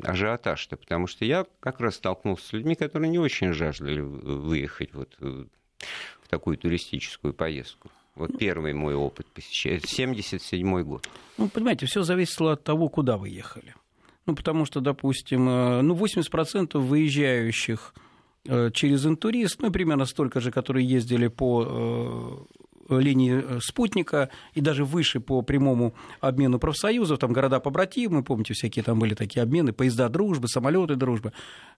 [0.04, 5.15] ажиотаж-то, потому что я как раз столкнулся с людьми, которые не очень жаждали выехать вот
[5.19, 7.89] в такую туристическую поездку.
[8.15, 9.82] Вот первый мой опыт посещения.
[9.84, 11.10] 77 год.
[11.38, 13.75] Ну, понимаете, все зависело от того, куда вы ехали.
[14.25, 17.93] Ну, потому что, допустим, э, ну, 80% выезжающих
[18.47, 22.47] э, через интурист, ну, примерно столько же, которые ездили по
[22.89, 28.84] э, линии спутника и даже выше по прямому обмену профсоюзов, там города побратимы, помните, всякие
[28.84, 31.34] там были такие обмены, поезда дружбы, самолеты дружбы,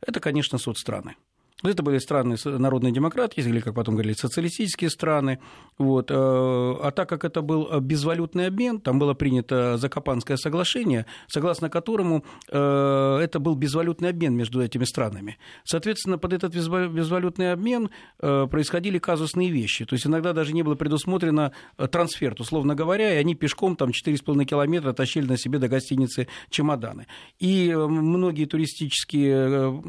[0.06, 1.16] это, конечно, соцстраны.
[1.64, 5.40] Это были страны народной демократии, или, как потом говорили, социалистические страны.
[5.80, 6.12] Вот.
[6.12, 12.24] Э, а так как это был безвалютный обмен, там было принято Закопанское соглашение, согласно которому
[12.48, 15.38] э, это был безвалютный обмен между этими странами.
[15.64, 17.90] Соответственно, под этот безвалютный обмен
[18.20, 19.86] э, происходили казусные вещи.
[19.86, 24.46] То есть иногда даже не было предусмотрено трансфер, условно говоря, и они пешком там 4,5
[24.46, 27.08] километра тащили на себе до гостиницы чемоданы.
[27.40, 29.82] И многие туристические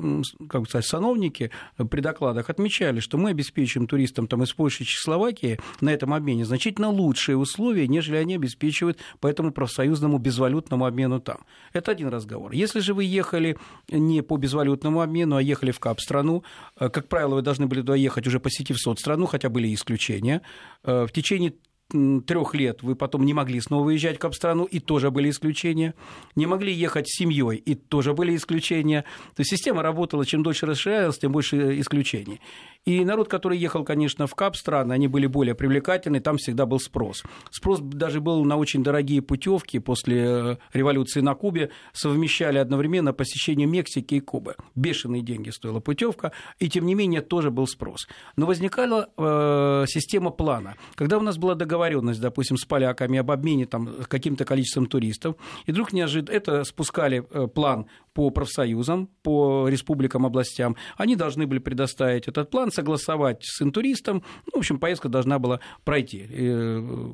[0.48, 1.50] как сказать, сановники
[1.90, 6.44] при докладах отмечали, что мы обеспечиваем туристам там, из Польши и Чехословакии на этом обмене
[6.44, 11.38] значительно лучшие условия, нежели они обеспечивают по этому профсоюзному безвалютному обмену там.
[11.72, 12.52] Это один разговор.
[12.52, 13.56] Если же вы ехали
[13.90, 16.44] не по безвалютному обмену, а ехали в КАП-страну,
[16.78, 20.42] э, как правило, вы должны были туда ехать, уже посетив соцстрanu, хотя были исключения,
[20.84, 21.54] э, в течение
[21.90, 25.94] трех лет вы потом не могли снова выезжать в Капстрану, и тоже были исключения.
[26.36, 29.04] Не могли ехать с семьей, и тоже были исключения.
[29.34, 32.40] То есть система работала, чем дольше расширялась, тем больше исключений.
[32.88, 36.80] И народ, который ехал, конечно, в КАП страны, они были более привлекательны, там всегда был
[36.80, 37.22] спрос.
[37.50, 43.66] Спрос даже был на очень дорогие путевки после э, революции на Кубе, совмещали одновременно посещение
[43.66, 44.56] Мексики и Кубы.
[44.74, 48.08] Бешеные деньги стоила путевка, и тем не менее тоже был спрос.
[48.36, 50.76] Но возникала э, система плана.
[50.94, 55.72] Когда у нас была договоренность, допустим, с поляками об обмене там, каким-то количеством туристов, и
[55.72, 57.84] вдруг неожиданно это спускали э, план
[58.18, 64.54] по профсоюзам, по республикам, областям, они должны были предоставить этот план, согласовать с интуристом, ну,
[64.54, 66.26] в общем, поездка должна была пройти.
[66.28, 67.10] Э,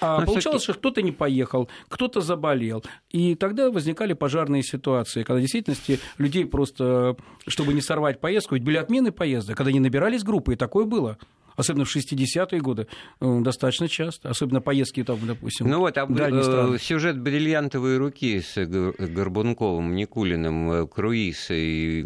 [0.00, 2.82] а Но получалось, что кто-то не поехал, кто-то заболел.
[3.10, 7.16] И тогда возникали пожарные ситуации, когда в действительности людей просто,
[7.46, 11.18] чтобы не сорвать поездку, ведь были отмены поездок, когда не набирались группы, и такое было
[11.56, 12.86] особенно в 60-е годы,
[13.20, 18.56] э, достаточно часто, особенно поездки там, допустим, Ну вот, а э, сюжет «Бриллиантовые руки» с
[18.66, 22.02] Горбунковым, Никулиным, э, Круиз, и,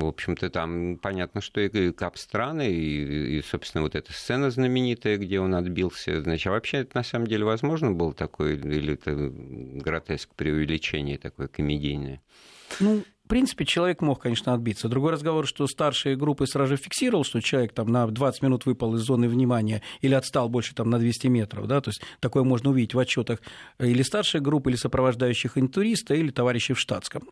[0.00, 5.40] в общем-то, там понятно, что и кап-страны, и, и, собственно, вот эта сцена знаменитая, где
[5.40, 10.30] он отбился, значит, а вообще это на самом деле возможно было такое, или это гротеск
[10.34, 12.20] преувеличение такое комедийное?
[12.80, 13.04] Ну,
[13.34, 14.88] принципе, человек мог, конечно, отбиться.
[14.88, 18.94] Другой разговор, что старшие группы сразу же фиксировал, что человек там на 20 минут выпал
[18.94, 21.66] из зоны внимания или отстал больше там, на 200 метров.
[21.66, 21.80] Да?
[21.80, 23.40] То есть такое можно увидеть в отчетах
[23.80, 27.24] или старшей группы, или сопровождающих интуриста, или товарищей в штатском.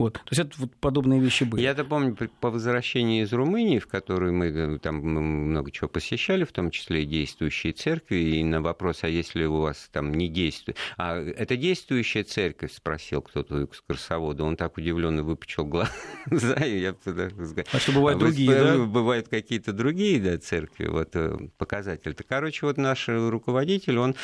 [0.00, 0.14] Вот.
[0.14, 1.60] То есть это вот подобные вещи были.
[1.60, 6.52] Я-то помню, по возвращении из Румынии, в которую мы э, там много чего посещали, в
[6.52, 10.78] том числе и действующие церкви, и на вопрос, а если у вас там не действует...
[10.96, 14.42] А это действующая церковь, спросил кто-то у экскурсовода.
[14.42, 16.54] Он так удивленно выпучил глаза.
[16.64, 16.94] И я
[17.70, 18.78] а что бывают а другие, да?
[18.78, 22.12] Бывают какие-то другие да, церкви, вот э, показатель.
[22.12, 22.24] -то.
[22.26, 24.16] Короче, вот наш руководитель, он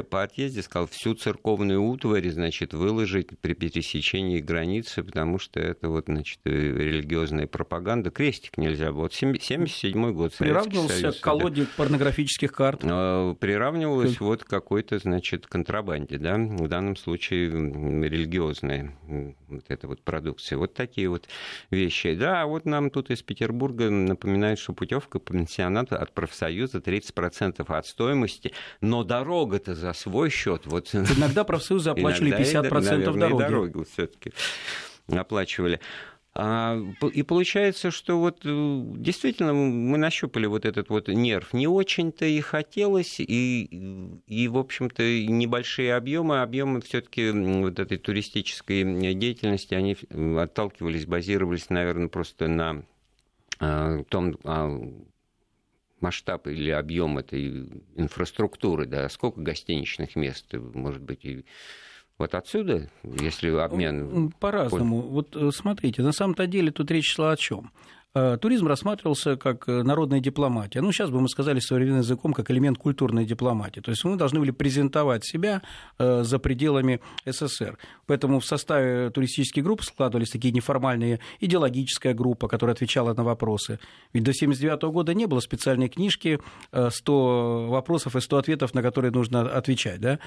[0.00, 6.06] по отъезде сказал, всю церковную утварь, значит, выложить при пересечении границы, потому что это вот,
[6.06, 8.10] значит, э, религиозная пропаганда.
[8.10, 9.02] Крестик нельзя было.
[9.02, 10.34] Вот 77 год.
[10.38, 11.68] Приравнивался Союз, к колоде да.
[11.76, 12.80] порнографических карт.
[12.84, 14.20] А, приравнивалось как...
[14.22, 18.96] вот какой-то, значит, контрабанде, да, в данном случае религиозная
[19.48, 20.56] вот эта вот продукция.
[20.56, 21.28] Вот такие вот
[21.70, 22.14] вещи.
[22.14, 27.86] Да, вот нам тут из Петербурга напоминают, что путевка по пенсионату от профсоюза 30% от
[27.86, 30.62] стоимости, но дорога это за свой счет.
[30.66, 30.94] Вот.
[30.94, 33.42] Иногда профсоюзы оплачивали 50% наверное, дороги.
[33.42, 34.32] дороги все-таки
[35.08, 35.80] оплачивали.
[36.34, 36.80] А,
[37.12, 41.52] и получается, что вот э, действительно мы нащупали вот этот вот нерв.
[41.52, 48.82] Не очень-то и хотелось, и, и в общем-то, небольшие объемы, объемы все-таки вот этой туристической
[49.14, 49.94] деятельности, они
[50.38, 52.82] отталкивались, базировались, наверное, просто на
[53.60, 54.70] а, том а,
[56.02, 61.44] масштаб или объем этой инфраструктуры, да, сколько гостиничных мест, может быть, и
[62.18, 64.30] вот отсюда, если обмен...
[64.38, 65.00] По-разному.
[65.00, 67.72] Вот э, смотрите, на самом-то деле тут речь шла о чем?
[68.14, 70.82] Э, туризм рассматривался как э, народная дипломатия.
[70.82, 73.80] Ну, сейчас бы мы сказали современным языком, как элемент культурной дипломатии.
[73.80, 75.62] То есть мы должны были презентовать себя
[75.98, 77.78] э, за пределами СССР.
[78.06, 83.78] Поэтому в составе туристических групп складывались такие неформальные идеологическая группа, которая отвечала на вопросы.
[84.12, 86.38] Ведь до 1979 года не было специальной книжки
[86.70, 90.00] 100 вопросов и 100 ответов, на которые нужно отвечать.
[90.00, 90.18] Да?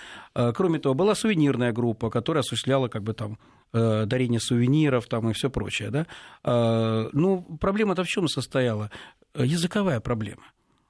[0.54, 3.38] Кроме того, была сувенирная группа, которая осуществляла как бы там
[3.74, 5.90] дарение сувениров там, и все прочее.
[5.90, 7.10] Да?
[7.14, 8.92] Ну, проблема-то в чем состояла?
[9.36, 10.44] Языковая проблема.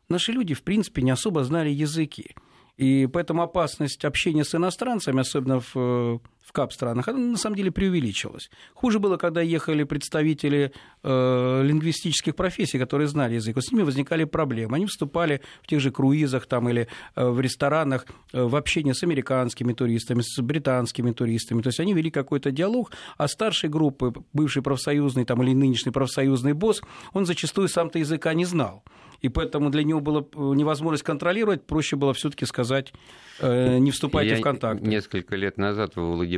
[0.08, 2.36] Наши люди, в принципе, не особо знали языки.
[2.78, 8.50] И поэтому опасность общения с иностранцами, особенно в, в КАП-странах, она на самом деле преувеличилась.
[8.74, 10.72] Хуже было, когда ехали представители
[11.04, 13.56] э, лингвистических профессий, которые знали язык.
[13.56, 14.76] Вот с ними возникали проблемы.
[14.76, 19.04] Они вступали в тех же круизах там, или э, в ресторанах э, в общение с
[19.04, 21.62] американскими туристами, с британскими туристами.
[21.62, 26.54] То есть они вели какой-то диалог, а старшей группы, бывший профсоюзный там, или нынешний профсоюзный
[26.54, 26.82] босс,
[27.14, 28.84] он зачастую сам-то языка не знал
[29.26, 32.94] и поэтому для него было э, невозможность контролировать, проще было все-таки сказать,
[33.40, 34.82] э, не вступайте Я в контакт.
[34.82, 36.35] Несколько лет назад во Владивостоке,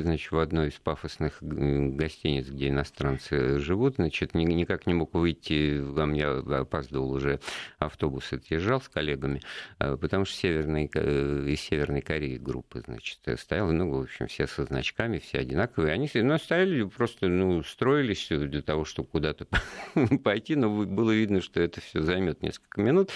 [0.00, 6.14] значит, в одной из пафосных гостиниц, где иностранцы живут, значит, никак не мог выйти, вам
[6.14, 7.40] я опаздывал уже,
[7.78, 9.40] автобус отъезжал с коллегами,
[9.78, 14.64] э, потому что северной, из Северной Кореи группа, значит, стояла, ну, в общем, все со
[14.64, 15.92] значками, все одинаковые.
[15.92, 19.46] Они ну, стояли, просто, ну, строились для того, чтобы куда-то
[20.24, 23.10] пойти, но было видно, что это все займет несколько минут.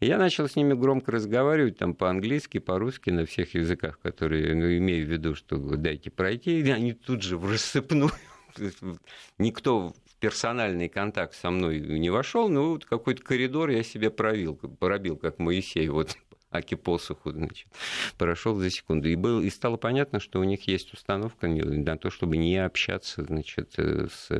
[0.00, 4.76] И я начал с ними громко разговаривать там по-английски, по-русски, на всех языках, которые, ну,
[4.76, 6.60] имею в виду, что дайте пройти.
[6.60, 8.10] И они тут же в рассыпную
[9.38, 14.56] никто в персональный контакт со мной не вошел, но вот какой-то коридор я себе пробил,
[14.56, 16.16] пробил, как Моисей, вот
[16.50, 17.68] аки посуху, значит,
[18.16, 19.08] прошел за секунду.
[19.08, 23.24] И, был, и стало понятно, что у них есть установка на то, чтобы не общаться,
[23.24, 24.30] значит, э, с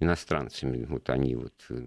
[0.00, 0.84] иностранцами.
[0.84, 1.80] Вот они вот э,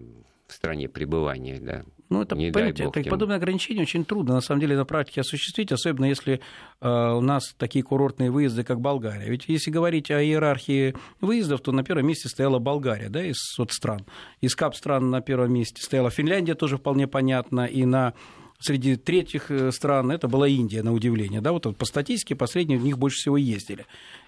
[0.47, 1.83] в стране пребывания, да.
[2.11, 5.71] Ну, это, не понимаете, это, подобное ограничение очень трудно, на самом деле, на практике осуществить,
[5.71, 6.41] особенно если
[6.81, 9.29] э, у нас такие курортные выезды, как Болгария.
[9.29, 14.05] Ведь если говорить о иерархии выездов, то на первом месте стояла Болгария, да, из соцстран.
[14.41, 18.13] Из КАП-стран на первом месте стояла Финляндия, тоже вполне понятно, и на
[18.59, 21.39] среди третьих э, стран это была Индия, на удивление.
[21.39, 23.85] Да, вот по статистике последние в них больше всего ездили.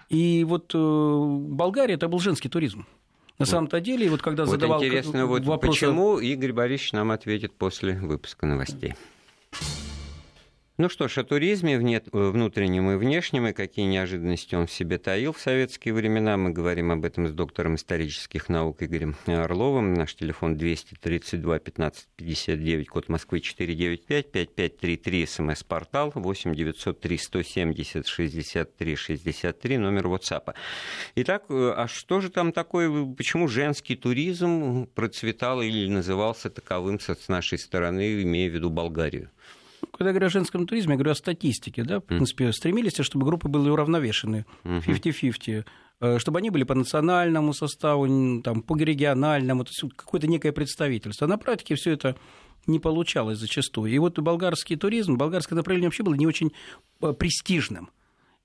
[0.08, 2.86] И вот э, Болгария это был женский туризм.
[3.38, 5.74] На самом-то деле, вот когда вот задавал интересно, вот вопрос...
[5.74, 8.94] почему Игорь Борисович нам ответит после выпуска новостей.
[10.76, 11.78] Ну что ж, о туризме
[12.10, 16.36] внутреннем и внешнем, и какие неожиданности он в себе таил в советские времена.
[16.36, 19.94] Мы говорим об этом с доктором исторических наук Игорем Орловым.
[19.94, 29.78] Наш телефон 232 15 59, код Москвы 495, 5533, смс-портал 8 903 170 63 63,
[29.78, 30.54] номер WhatsApp.
[31.14, 37.28] Итак, э, а что же там такое, почему женский туризм процветал или назывался таковым с
[37.28, 39.30] нашей стороны, имея в виду Болгарию?
[39.92, 41.84] Когда я говорю о женском туризме, я говорю о статистике.
[41.84, 42.00] Да?
[42.00, 45.64] В принципе, стремились, чтобы группы были уравновешены, 50-50
[46.00, 48.06] э, чтобы они были по национальному составу,
[48.42, 51.26] там, по региональному, то есть какое-то некое представительство.
[51.26, 52.16] А на практике все это
[52.66, 53.92] не получалось зачастую.
[53.92, 56.52] И вот болгарский туризм, болгарское направление вообще было не очень
[57.00, 57.90] э, престижным.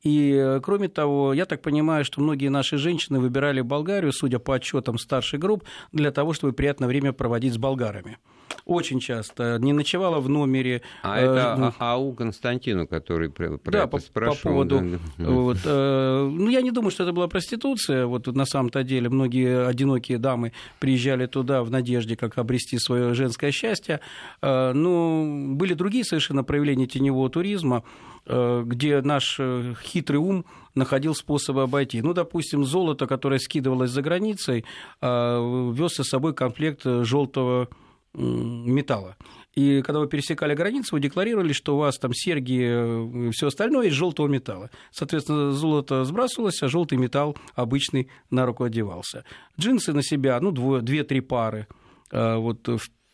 [0.02, 4.98] И, кроме того, я так понимаю, что многие наши женщины выбирали Болгарию, судя по отчетам
[4.98, 8.18] старших групп, для того, чтобы приятное время проводить с болгарами
[8.66, 10.82] очень часто, не ночевала в номере.
[11.04, 14.38] А э, это АУ Константину, который про, про да, это по, спрашивал.
[14.38, 15.30] По поводу, да.
[15.30, 18.06] вот, э, ну, я не думаю, что это была проституция.
[18.06, 23.52] Вот на самом-то деле многие одинокие дамы приезжали туда в надежде, как обрести свое женское
[23.52, 24.00] счастье.
[24.42, 27.84] Э, но были другие совершенно проявления теневого туризма,
[28.26, 30.46] э, где наш э, хитрый ум
[30.76, 32.02] находил способы обойти.
[32.02, 34.66] Ну, допустим, золото, которое скидывалось за границей,
[35.02, 37.68] э, вез с собой комплект желтого
[38.14, 39.16] металла.
[39.56, 43.88] И когда вы пересекали границу, вы декларировали, что у вас там серьги и все остальное
[43.88, 44.70] из желтого металла.
[44.92, 49.26] Соответственно, золото сбрасывалось, а желтый металл обычный на руку одевался.
[49.60, 51.68] Джинсы на себя, ну, две-три пары.
[52.12, 52.68] А вот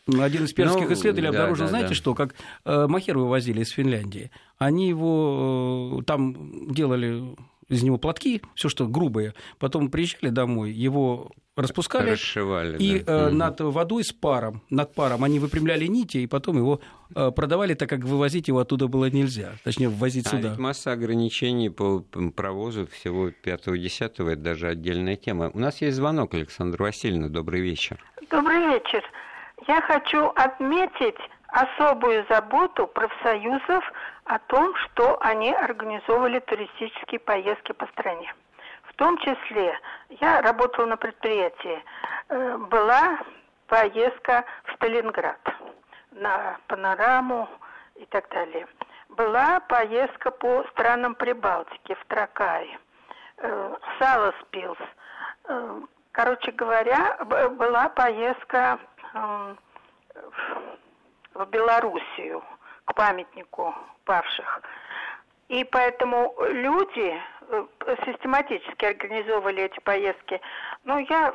[0.07, 1.95] один из перских ну, исследователей да, обнаружил, да, знаете да.
[1.95, 4.29] что, как э, махер вывозили из Финляндии.
[4.57, 7.35] Они его э, там делали
[7.69, 9.33] из него платки, все что грубое.
[9.59, 13.27] Потом приезжали домой, его распускали Расшивали, и да.
[13.27, 16.81] э, над водой с паром, над паром они выпрямляли нити и потом его
[17.15, 20.49] э, продавали, так как вывозить его оттуда было нельзя, точнее ввозить а сюда.
[20.49, 22.03] Ведь масса ограничений по
[22.35, 25.49] провозу всего 5-10, это даже отдельная тема.
[25.53, 28.03] У нас есть звонок, Александр Васильевна, добрый вечер.
[28.29, 29.03] Добрый вечер.
[29.67, 31.15] Я хочу отметить
[31.47, 33.83] особую заботу профсоюзов
[34.25, 38.33] о том, что они организовывали туристические поездки по стране.
[38.83, 41.83] В том числе я работала на предприятии,
[42.29, 43.19] э, была
[43.67, 45.39] поездка в Сталинград
[46.11, 47.47] на панораму
[47.95, 48.67] и так далее.
[49.09, 52.79] Была поездка по странам Прибалтики, в Тракай,
[53.37, 54.77] э, Саласпилс.
[55.47, 57.17] Э, короче говоря,
[57.51, 58.79] была поездка
[61.33, 62.43] в Белоруссию
[62.85, 63.73] к памятнику
[64.05, 64.61] павших.
[65.47, 67.65] И поэтому люди э,
[68.05, 70.41] систематически организовывали эти поездки.
[70.85, 71.33] Ну, я,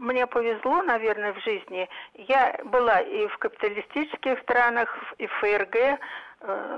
[0.00, 1.88] мне повезло, наверное, в жизни.
[2.14, 5.98] Я была и в капиталистических странах, и в ФРГ, э,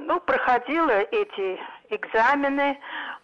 [0.01, 1.59] ну, проходила эти
[1.91, 2.79] экзамены,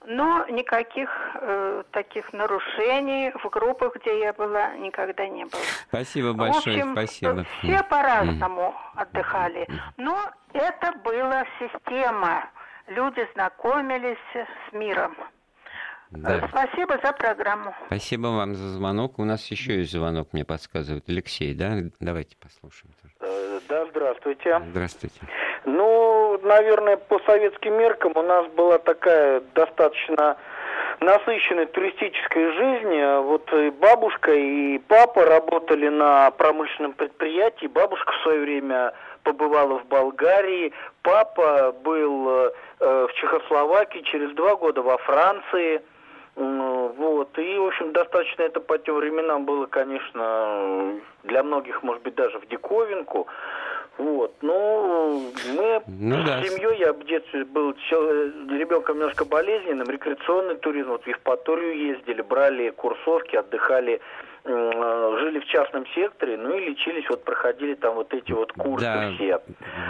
[0.06, 5.60] но никаких э, таких нарушений в группах, где я была, никогда не было.
[5.88, 7.44] Спасибо большое, в общем, спасибо.
[7.62, 10.18] Все по-разному отдыхали, но
[10.52, 12.50] это была система.
[12.88, 15.16] Люди знакомились с миром.
[16.10, 16.36] Да.
[16.36, 17.74] Э, спасибо за программу.
[17.86, 19.18] Спасибо вам за звонок.
[19.18, 21.76] У нас еще есть звонок, мне подсказывает Алексей, да?
[22.00, 22.92] Давайте послушаем.
[23.20, 24.60] Э, да, здравствуйте.
[24.70, 25.20] Здравствуйте.
[25.64, 30.36] Ну, наверное, по советским меркам у нас была такая достаточно
[31.00, 33.22] насыщенной туристической жизни.
[33.22, 37.66] Вот и бабушка, и папа работали на промышленном предприятии.
[37.66, 40.72] Бабушка в свое время побывала в Болгарии.
[41.02, 45.82] Папа был э, в Чехословакии, через два года во Франции.
[46.34, 47.38] Вот.
[47.38, 52.38] И, в общем, достаточно это по тем временам было, конечно, для многих, может быть, даже
[52.38, 53.26] в диковинку.
[53.98, 56.42] Вот, ну, мы ну, да.
[56.42, 62.22] с семьей, я в детстве был ребенком немножко болезненным, рекреационный туризм, вот в Евпаторию ездили,
[62.22, 64.00] брали курсовки, отдыхали Э,
[64.44, 69.12] жили в частном секторе, ну и лечились, вот проходили там вот эти вот курсы да,
[69.14, 69.40] все.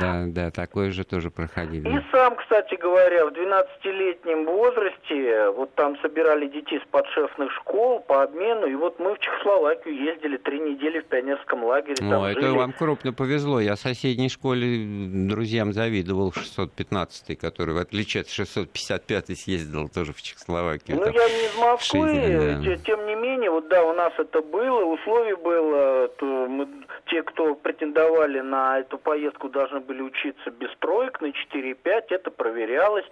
[0.00, 1.88] Да, да, такое же тоже проходили.
[1.88, 8.22] И сам, кстати говоря, в 12-летнем возрасте, вот там собирали детей с подшефных школ по
[8.22, 11.96] обмену, и вот мы в Чехословакию ездили три недели в пионерском лагере.
[12.02, 12.56] О, это жили.
[12.56, 13.58] вам крупно повезло.
[13.60, 14.84] Я в соседней школе
[15.28, 20.98] друзьям завидовал 615-й, который, в отличие от 655-й, съездил тоже в Чехословакию.
[20.98, 22.76] Ну, я не из Москвы, жизни, да.
[22.84, 26.68] тем не менее, вот да, у нас это было, условий было, то мы,
[27.06, 31.76] те, кто претендовали на эту поездку, должны были учиться без троек на 4-5,
[32.10, 33.04] это проверялось.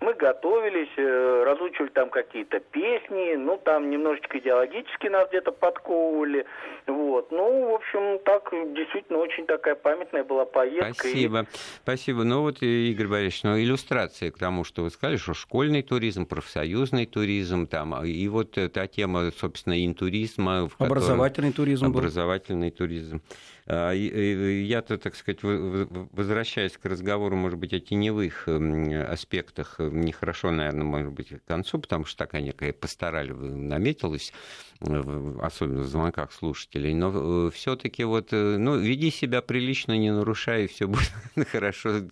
[0.00, 6.46] Мы готовились, э, разучивали там какие-то песни, ну, там немножечко идеологически нас где-то подковывали,
[6.86, 7.30] вот.
[7.30, 10.94] Ну, в общем, так, действительно, очень такая памятная была поездка.
[10.94, 11.44] Спасибо, и...
[11.82, 12.24] спасибо.
[12.24, 17.06] Ну, вот, Игорь Борисович, ну, иллюстрация к тому, что вы сказали, что школьный туризм, профсоюзный
[17.06, 20.63] туризм, там, и вот та тема, собственно, интуризма.
[20.78, 21.66] Образовательный котором...
[21.66, 22.76] туризм Образовательный был.
[22.76, 23.22] туризм.
[23.66, 31.12] А, я-то, так сказать, возвращаясь к разговору, может быть, о теневых аспектах, нехорошо, наверное, может
[31.12, 34.32] быть, к концу, потому что такая некая пастораль наметилась,
[34.80, 40.66] особенно в звонках слушателей, но э, все-таки вот, э, ну, веди себя прилично, не нарушай,
[40.66, 40.86] все
[41.34, 42.02] будет хорошо,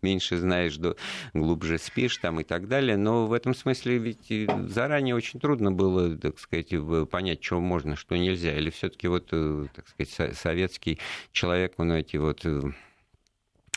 [0.00, 0.78] меньше знаешь,
[1.34, 6.16] глубже спишь там и так далее, но в этом смысле ведь заранее очень трудно было,
[6.16, 6.72] так сказать,
[7.10, 10.98] понять, что можно, что нельзя, или все-таки вот, э, так сказать, советский
[11.32, 12.44] человек, он эти вот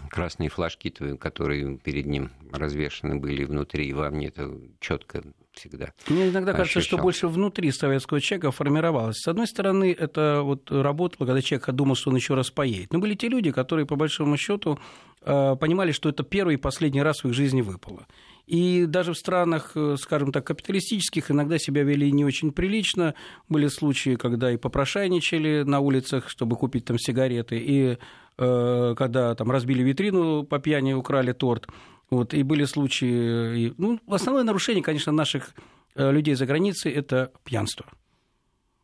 [0.09, 0.89] красные флажки,
[1.20, 5.91] которые перед ним развешаны были внутри и вовне, это четко всегда.
[6.07, 9.18] Мне иногда кажется, что больше внутри советского человека формировалось.
[9.18, 12.93] С одной стороны, это вот работало, когда человек думал, что он еще раз поедет.
[12.93, 14.80] Но были те люди, которые, по большому счету,
[15.22, 18.05] э, понимали, что это первый и последний раз в их жизни выпало.
[18.48, 23.14] И даже в странах, э, скажем так, капиталистических иногда себя вели не очень прилично.
[23.50, 27.98] Были случаи, когда и попрошайничали на улицах, чтобы купить там сигареты, и
[28.38, 31.68] э, когда там разбили витрину по пьяни, украли торт.
[32.10, 33.74] Вот, и были случаи...
[33.78, 35.54] Ну, основное нарушение, конечно, наших
[35.95, 37.86] э, людей за границей– это пьянство.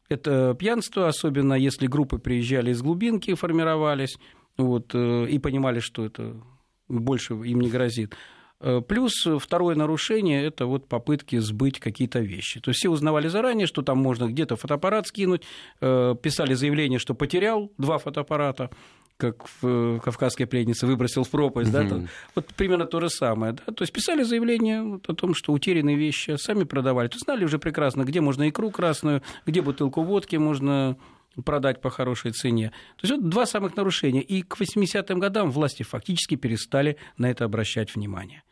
[0.09, 4.17] Это пьянство, особенно если группы приезжали из глубинки, формировались,
[4.57, 6.35] вот, э, и понимали, что это
[6.89, 8.13] больше им не грозит.
[8.63, 12.59] Э, плюс второе нарушение– это вот попытки сбыть какие-то вещи.
[12.59, 15.43] То есть все узнавали заранее, что там можно где-то фотоаппарат скинуть,
[15.79, 18.69] писали заявление, что потерял два фотоаппарата,
[19.17, 23.53] как в э, «Кавказской пленнице» выбросил в пропасть, да, то, вот примерно то же самое,
[23.53, 27.45] да, то есть писали заявление вот о том, что утерянные вещи сами продавали, то знали
[27.45, 30.97] уже прекрасно, где можно икру красную, где бутылку водки можно
[31.45, 32.69] продать по хорошей цене.
[32.97, 34.21] То есть вот два самых нарушения.
[34.21, 38.43] И к 80-м годам власти фактически перестали на это обращать внимание.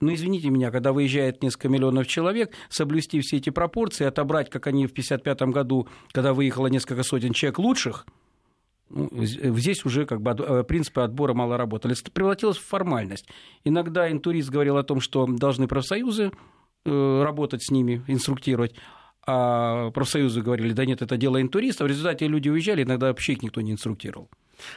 [0.00, 4.86] Но извините меня, когда выезжает несколько миллионов человек, соблюсти все эти пропорции, отобрать, как они
[4.86, 8.06] в 1955 году, когда выехало несколько сотен человек лучших–
[8.90, 11.94] ну, здесь уже как бы э, принципы отбора мало работали.
[11.98, 13.26] Это превратилось в формальность.
[13.64, 16.32] Иногда интурист говорил о том, что должны профсоюзы
[16.84, 18.74] э, работать с ними, инструктировать,
[19.26, 21.86] а профсоюзы говорили, да нет, это дело интуристов.
[21.86, 24.30] В результате люди уезжали, иногда вообще их никто не инструктировал.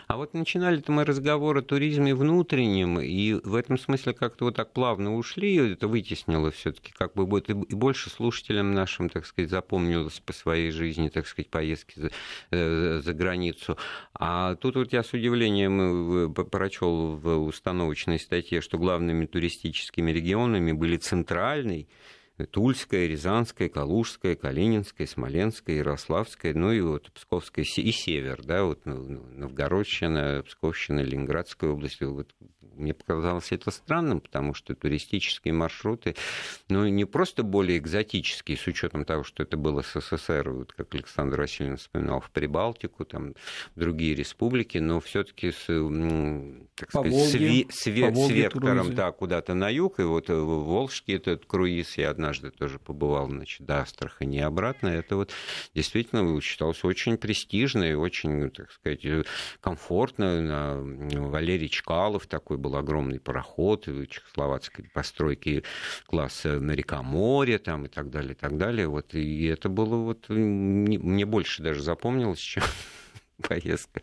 [0.07, 4.73] А вот начинали-то мы разговор о туризме внутреннем, и в этом смысле как-то вот так
[4.73, 10.19] плавно ушли, это вытеснило все таки как бы и больше слушателям нашим, так сказать, запомнилось
[10.19, 12.11] по своей жизни, так сказать, поездки за,
[12.51, 13.77] э, за границу.
[14.13, 20.71] А тут вот я с удивлением э, прочел в установочной статье, что главными туристическими регионами
[20.71, 21.87] были центральный,
[22.51, 29.03] Тульская, Рязанская, Калужская, Калининская, Смоленская, Ярославская, ну и вот Псковская и север, да, вот ну,
[29.03, 32.33] ну, Новгородщина, Псковщина, Ленинградская область, вот
[32.75, 36.15] мне показалось это странным, потому что туристические маршруты,
[36.69, 41.39] ну, не просто более экзотические, с учетом того, что это было СССР, вот как Александр
[41.41, 43.35] Васильевич вспоминал, в Прибалтику, там,
[43.75, 45.65] другие республики, но все таки с,
[46.75, 51.45] так сказать, Волге, с, ве, с вектором да, куда-то на юг, и вот Волжский этот
[51.45, 55.31] круиз я однажды тоже побывал, значит, до Астрахани и обратно, это вот
[55.73, 59.05] действительно считалось очень престижно и очень, так сказать,
[59.59, 60.81] комфортно.
[60.81, 65.63] Валерий Чкалов такой был огромный пароход чехословацкой постройки
[66.05, 68.87] класса на река море там и так далее, и так далее.
[68.87, 72.63] Вот, и это было вот, мне больше даже запомнилось, чем
[73.47, 74.01] поездка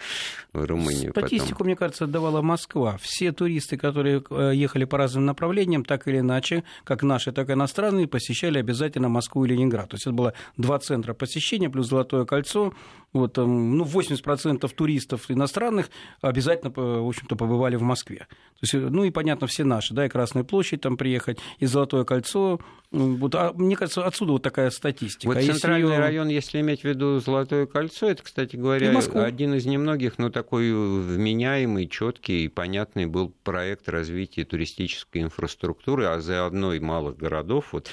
[0.52, 1.10] в Румынию.
[1.12, 1.66] Статистику, потом.
[1.66, 2.98] мне кажется, давала Москва.
[3.00, 7.52] Все туристы, которые э, ехали по разным направлениям, так или иначе, как наши, так и
[7.52, 9.88] иностранные, посещали обязательно Москву и Ленинград.
[9.90, 12.72] То есть это было два центра посещения плюс Золотое кольцо.
[13.12, 15.88] Вот, ну, 80% туристов иностранных
[16.20, 18.26] обязательно, в общем-то, побывали в Москве.
[18.60, 22.04] То есть, ну и, понятно, все наши, да, и Красная площадь там приехать, и Золотое
[22.04, 22.60] кольцо.
[22.90, 25.26] Вот, а, мне кажется, отсюда вот такая статистика.
[25.26, 25.98] Вот а центральный её...
[25.98, 30.72] район, если иметь в виду Золотое кольцо, это, кстати говоря, один из немногих, но такой
[30.72, 37.72] вменяемый, четкий и понятный был проект развития туристической инфраструктуры, а заодно и малых городов.
[37.72, 37.90] Вот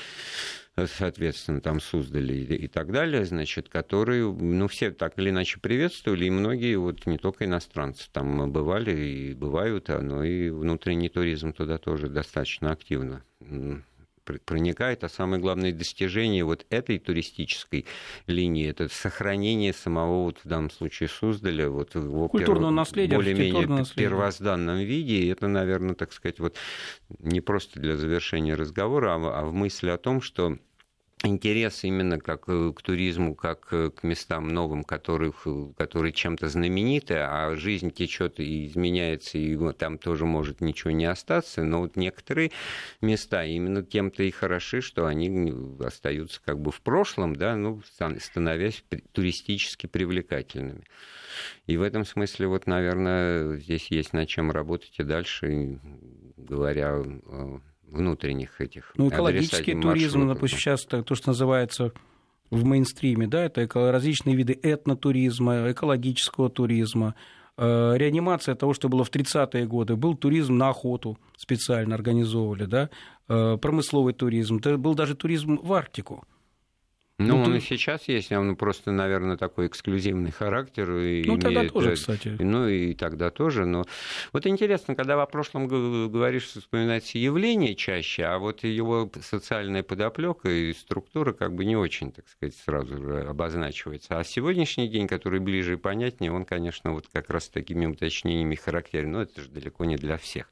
[0.97, 6.29] соответственно, там Суздали и так далее, значит, которые, ну, все так или иначе приветствовали, и
[6.29, 11.77] многие, вот не только иностранцы там бывали и бывают, а, но и внутренний туризм туда
[11.77, 13.23] тоже достаточно активно
[14.25, 17.85] проникает, а самое главное достижение вот этой туристической
[18.27, 23.85] линии, это сохранение самого, вот в данном случае Суздаля, вот в его культурного наследия, более-менее
[23.95, 26.57] первозданном виде, и это, наверное, так сказать, вот
[27.19, 30.57] не просто для завершения разговора, а, а в мысли о том, что
[31.23, 36.47] интерес именно как э, к туризму, как э, к местам новым, которых, э, которые чем-то
[36.49, 41.63] знамениты, а жизнь течет и изменяется, и там тоже может ничего не остаться.
[41.63, 42.51] Но вот некоторые
[43.01, 47.81] места именно тем-то и хороши, что они остаются как бы в прошлом, да, ну,
[48.19, 50.83] становясь туристически привлекательными.
[51.65, 55.79] И в этом смысле, вот, наверное, здесь есть над чем работать и дальше,
[56.37, 57.03] говоря
[57.87, 58.93] внутренних этих.
[58.95, 61.91] Ну, экологический туризм, допустим, сейчас то, что называется
[62.51, 67.15] в мейнстриме, да, это различные виды этнотуризма, экологического туризма,
[67.57, 69.95] э, реанимация того, что было в 30-е годы.
[69.95, 72.89] Был туризм на охоту специально организовывали, да,
[73.27, 76.23] э, промысловый туризм, был даже туризм в Арктику.
[77.17, 77.57] Ну, ну он ты...
[77.59, 80.91] и сейчас есть, он просто, наверное, такой эксклюзивный характер.
[80.97, 81.41] И ну, имеет...
[81.41, 82.35] тогда тоже, кстати.
[82.39, 83.65] Ну, и тогда тоже.
[83.65, 83.85] Но
[84.33, 90.73] вот интересно, когда во прошлом говоришь, вспоминается явление чаще, а вот его социальная подоплека и
[90.73, 94.19] структура как бы не очень, так сказать, сразу же обозначивается.
[94.19, 99.13] А сегодняшний день, который ближе и понятнее, он, конечно, вот как раз такими уточнениями характерен.
[99.13, 100.49] Но это же далеко не для всех.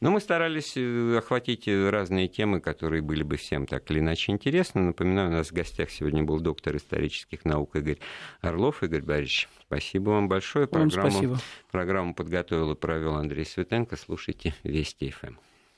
[0.00, 4.82] Но мы старались э, охватить разные темы, которые были бы всем так или иначе интересны.
[4.82, 7.98] Напоминаю, у нас в гостях сегодня был доктор исторических наук Игорь
[8.40, 8.82] Орлов.
[8.82, 10.68] Игорь Борисович, спасибо вам большое.
[10.70, 11.38] Вам программу, спасибо.
[11.70, 13.96] программу подготовил и провел Андрей Светенко.
[13.96, 15.34] Слушайте Вести ФМ.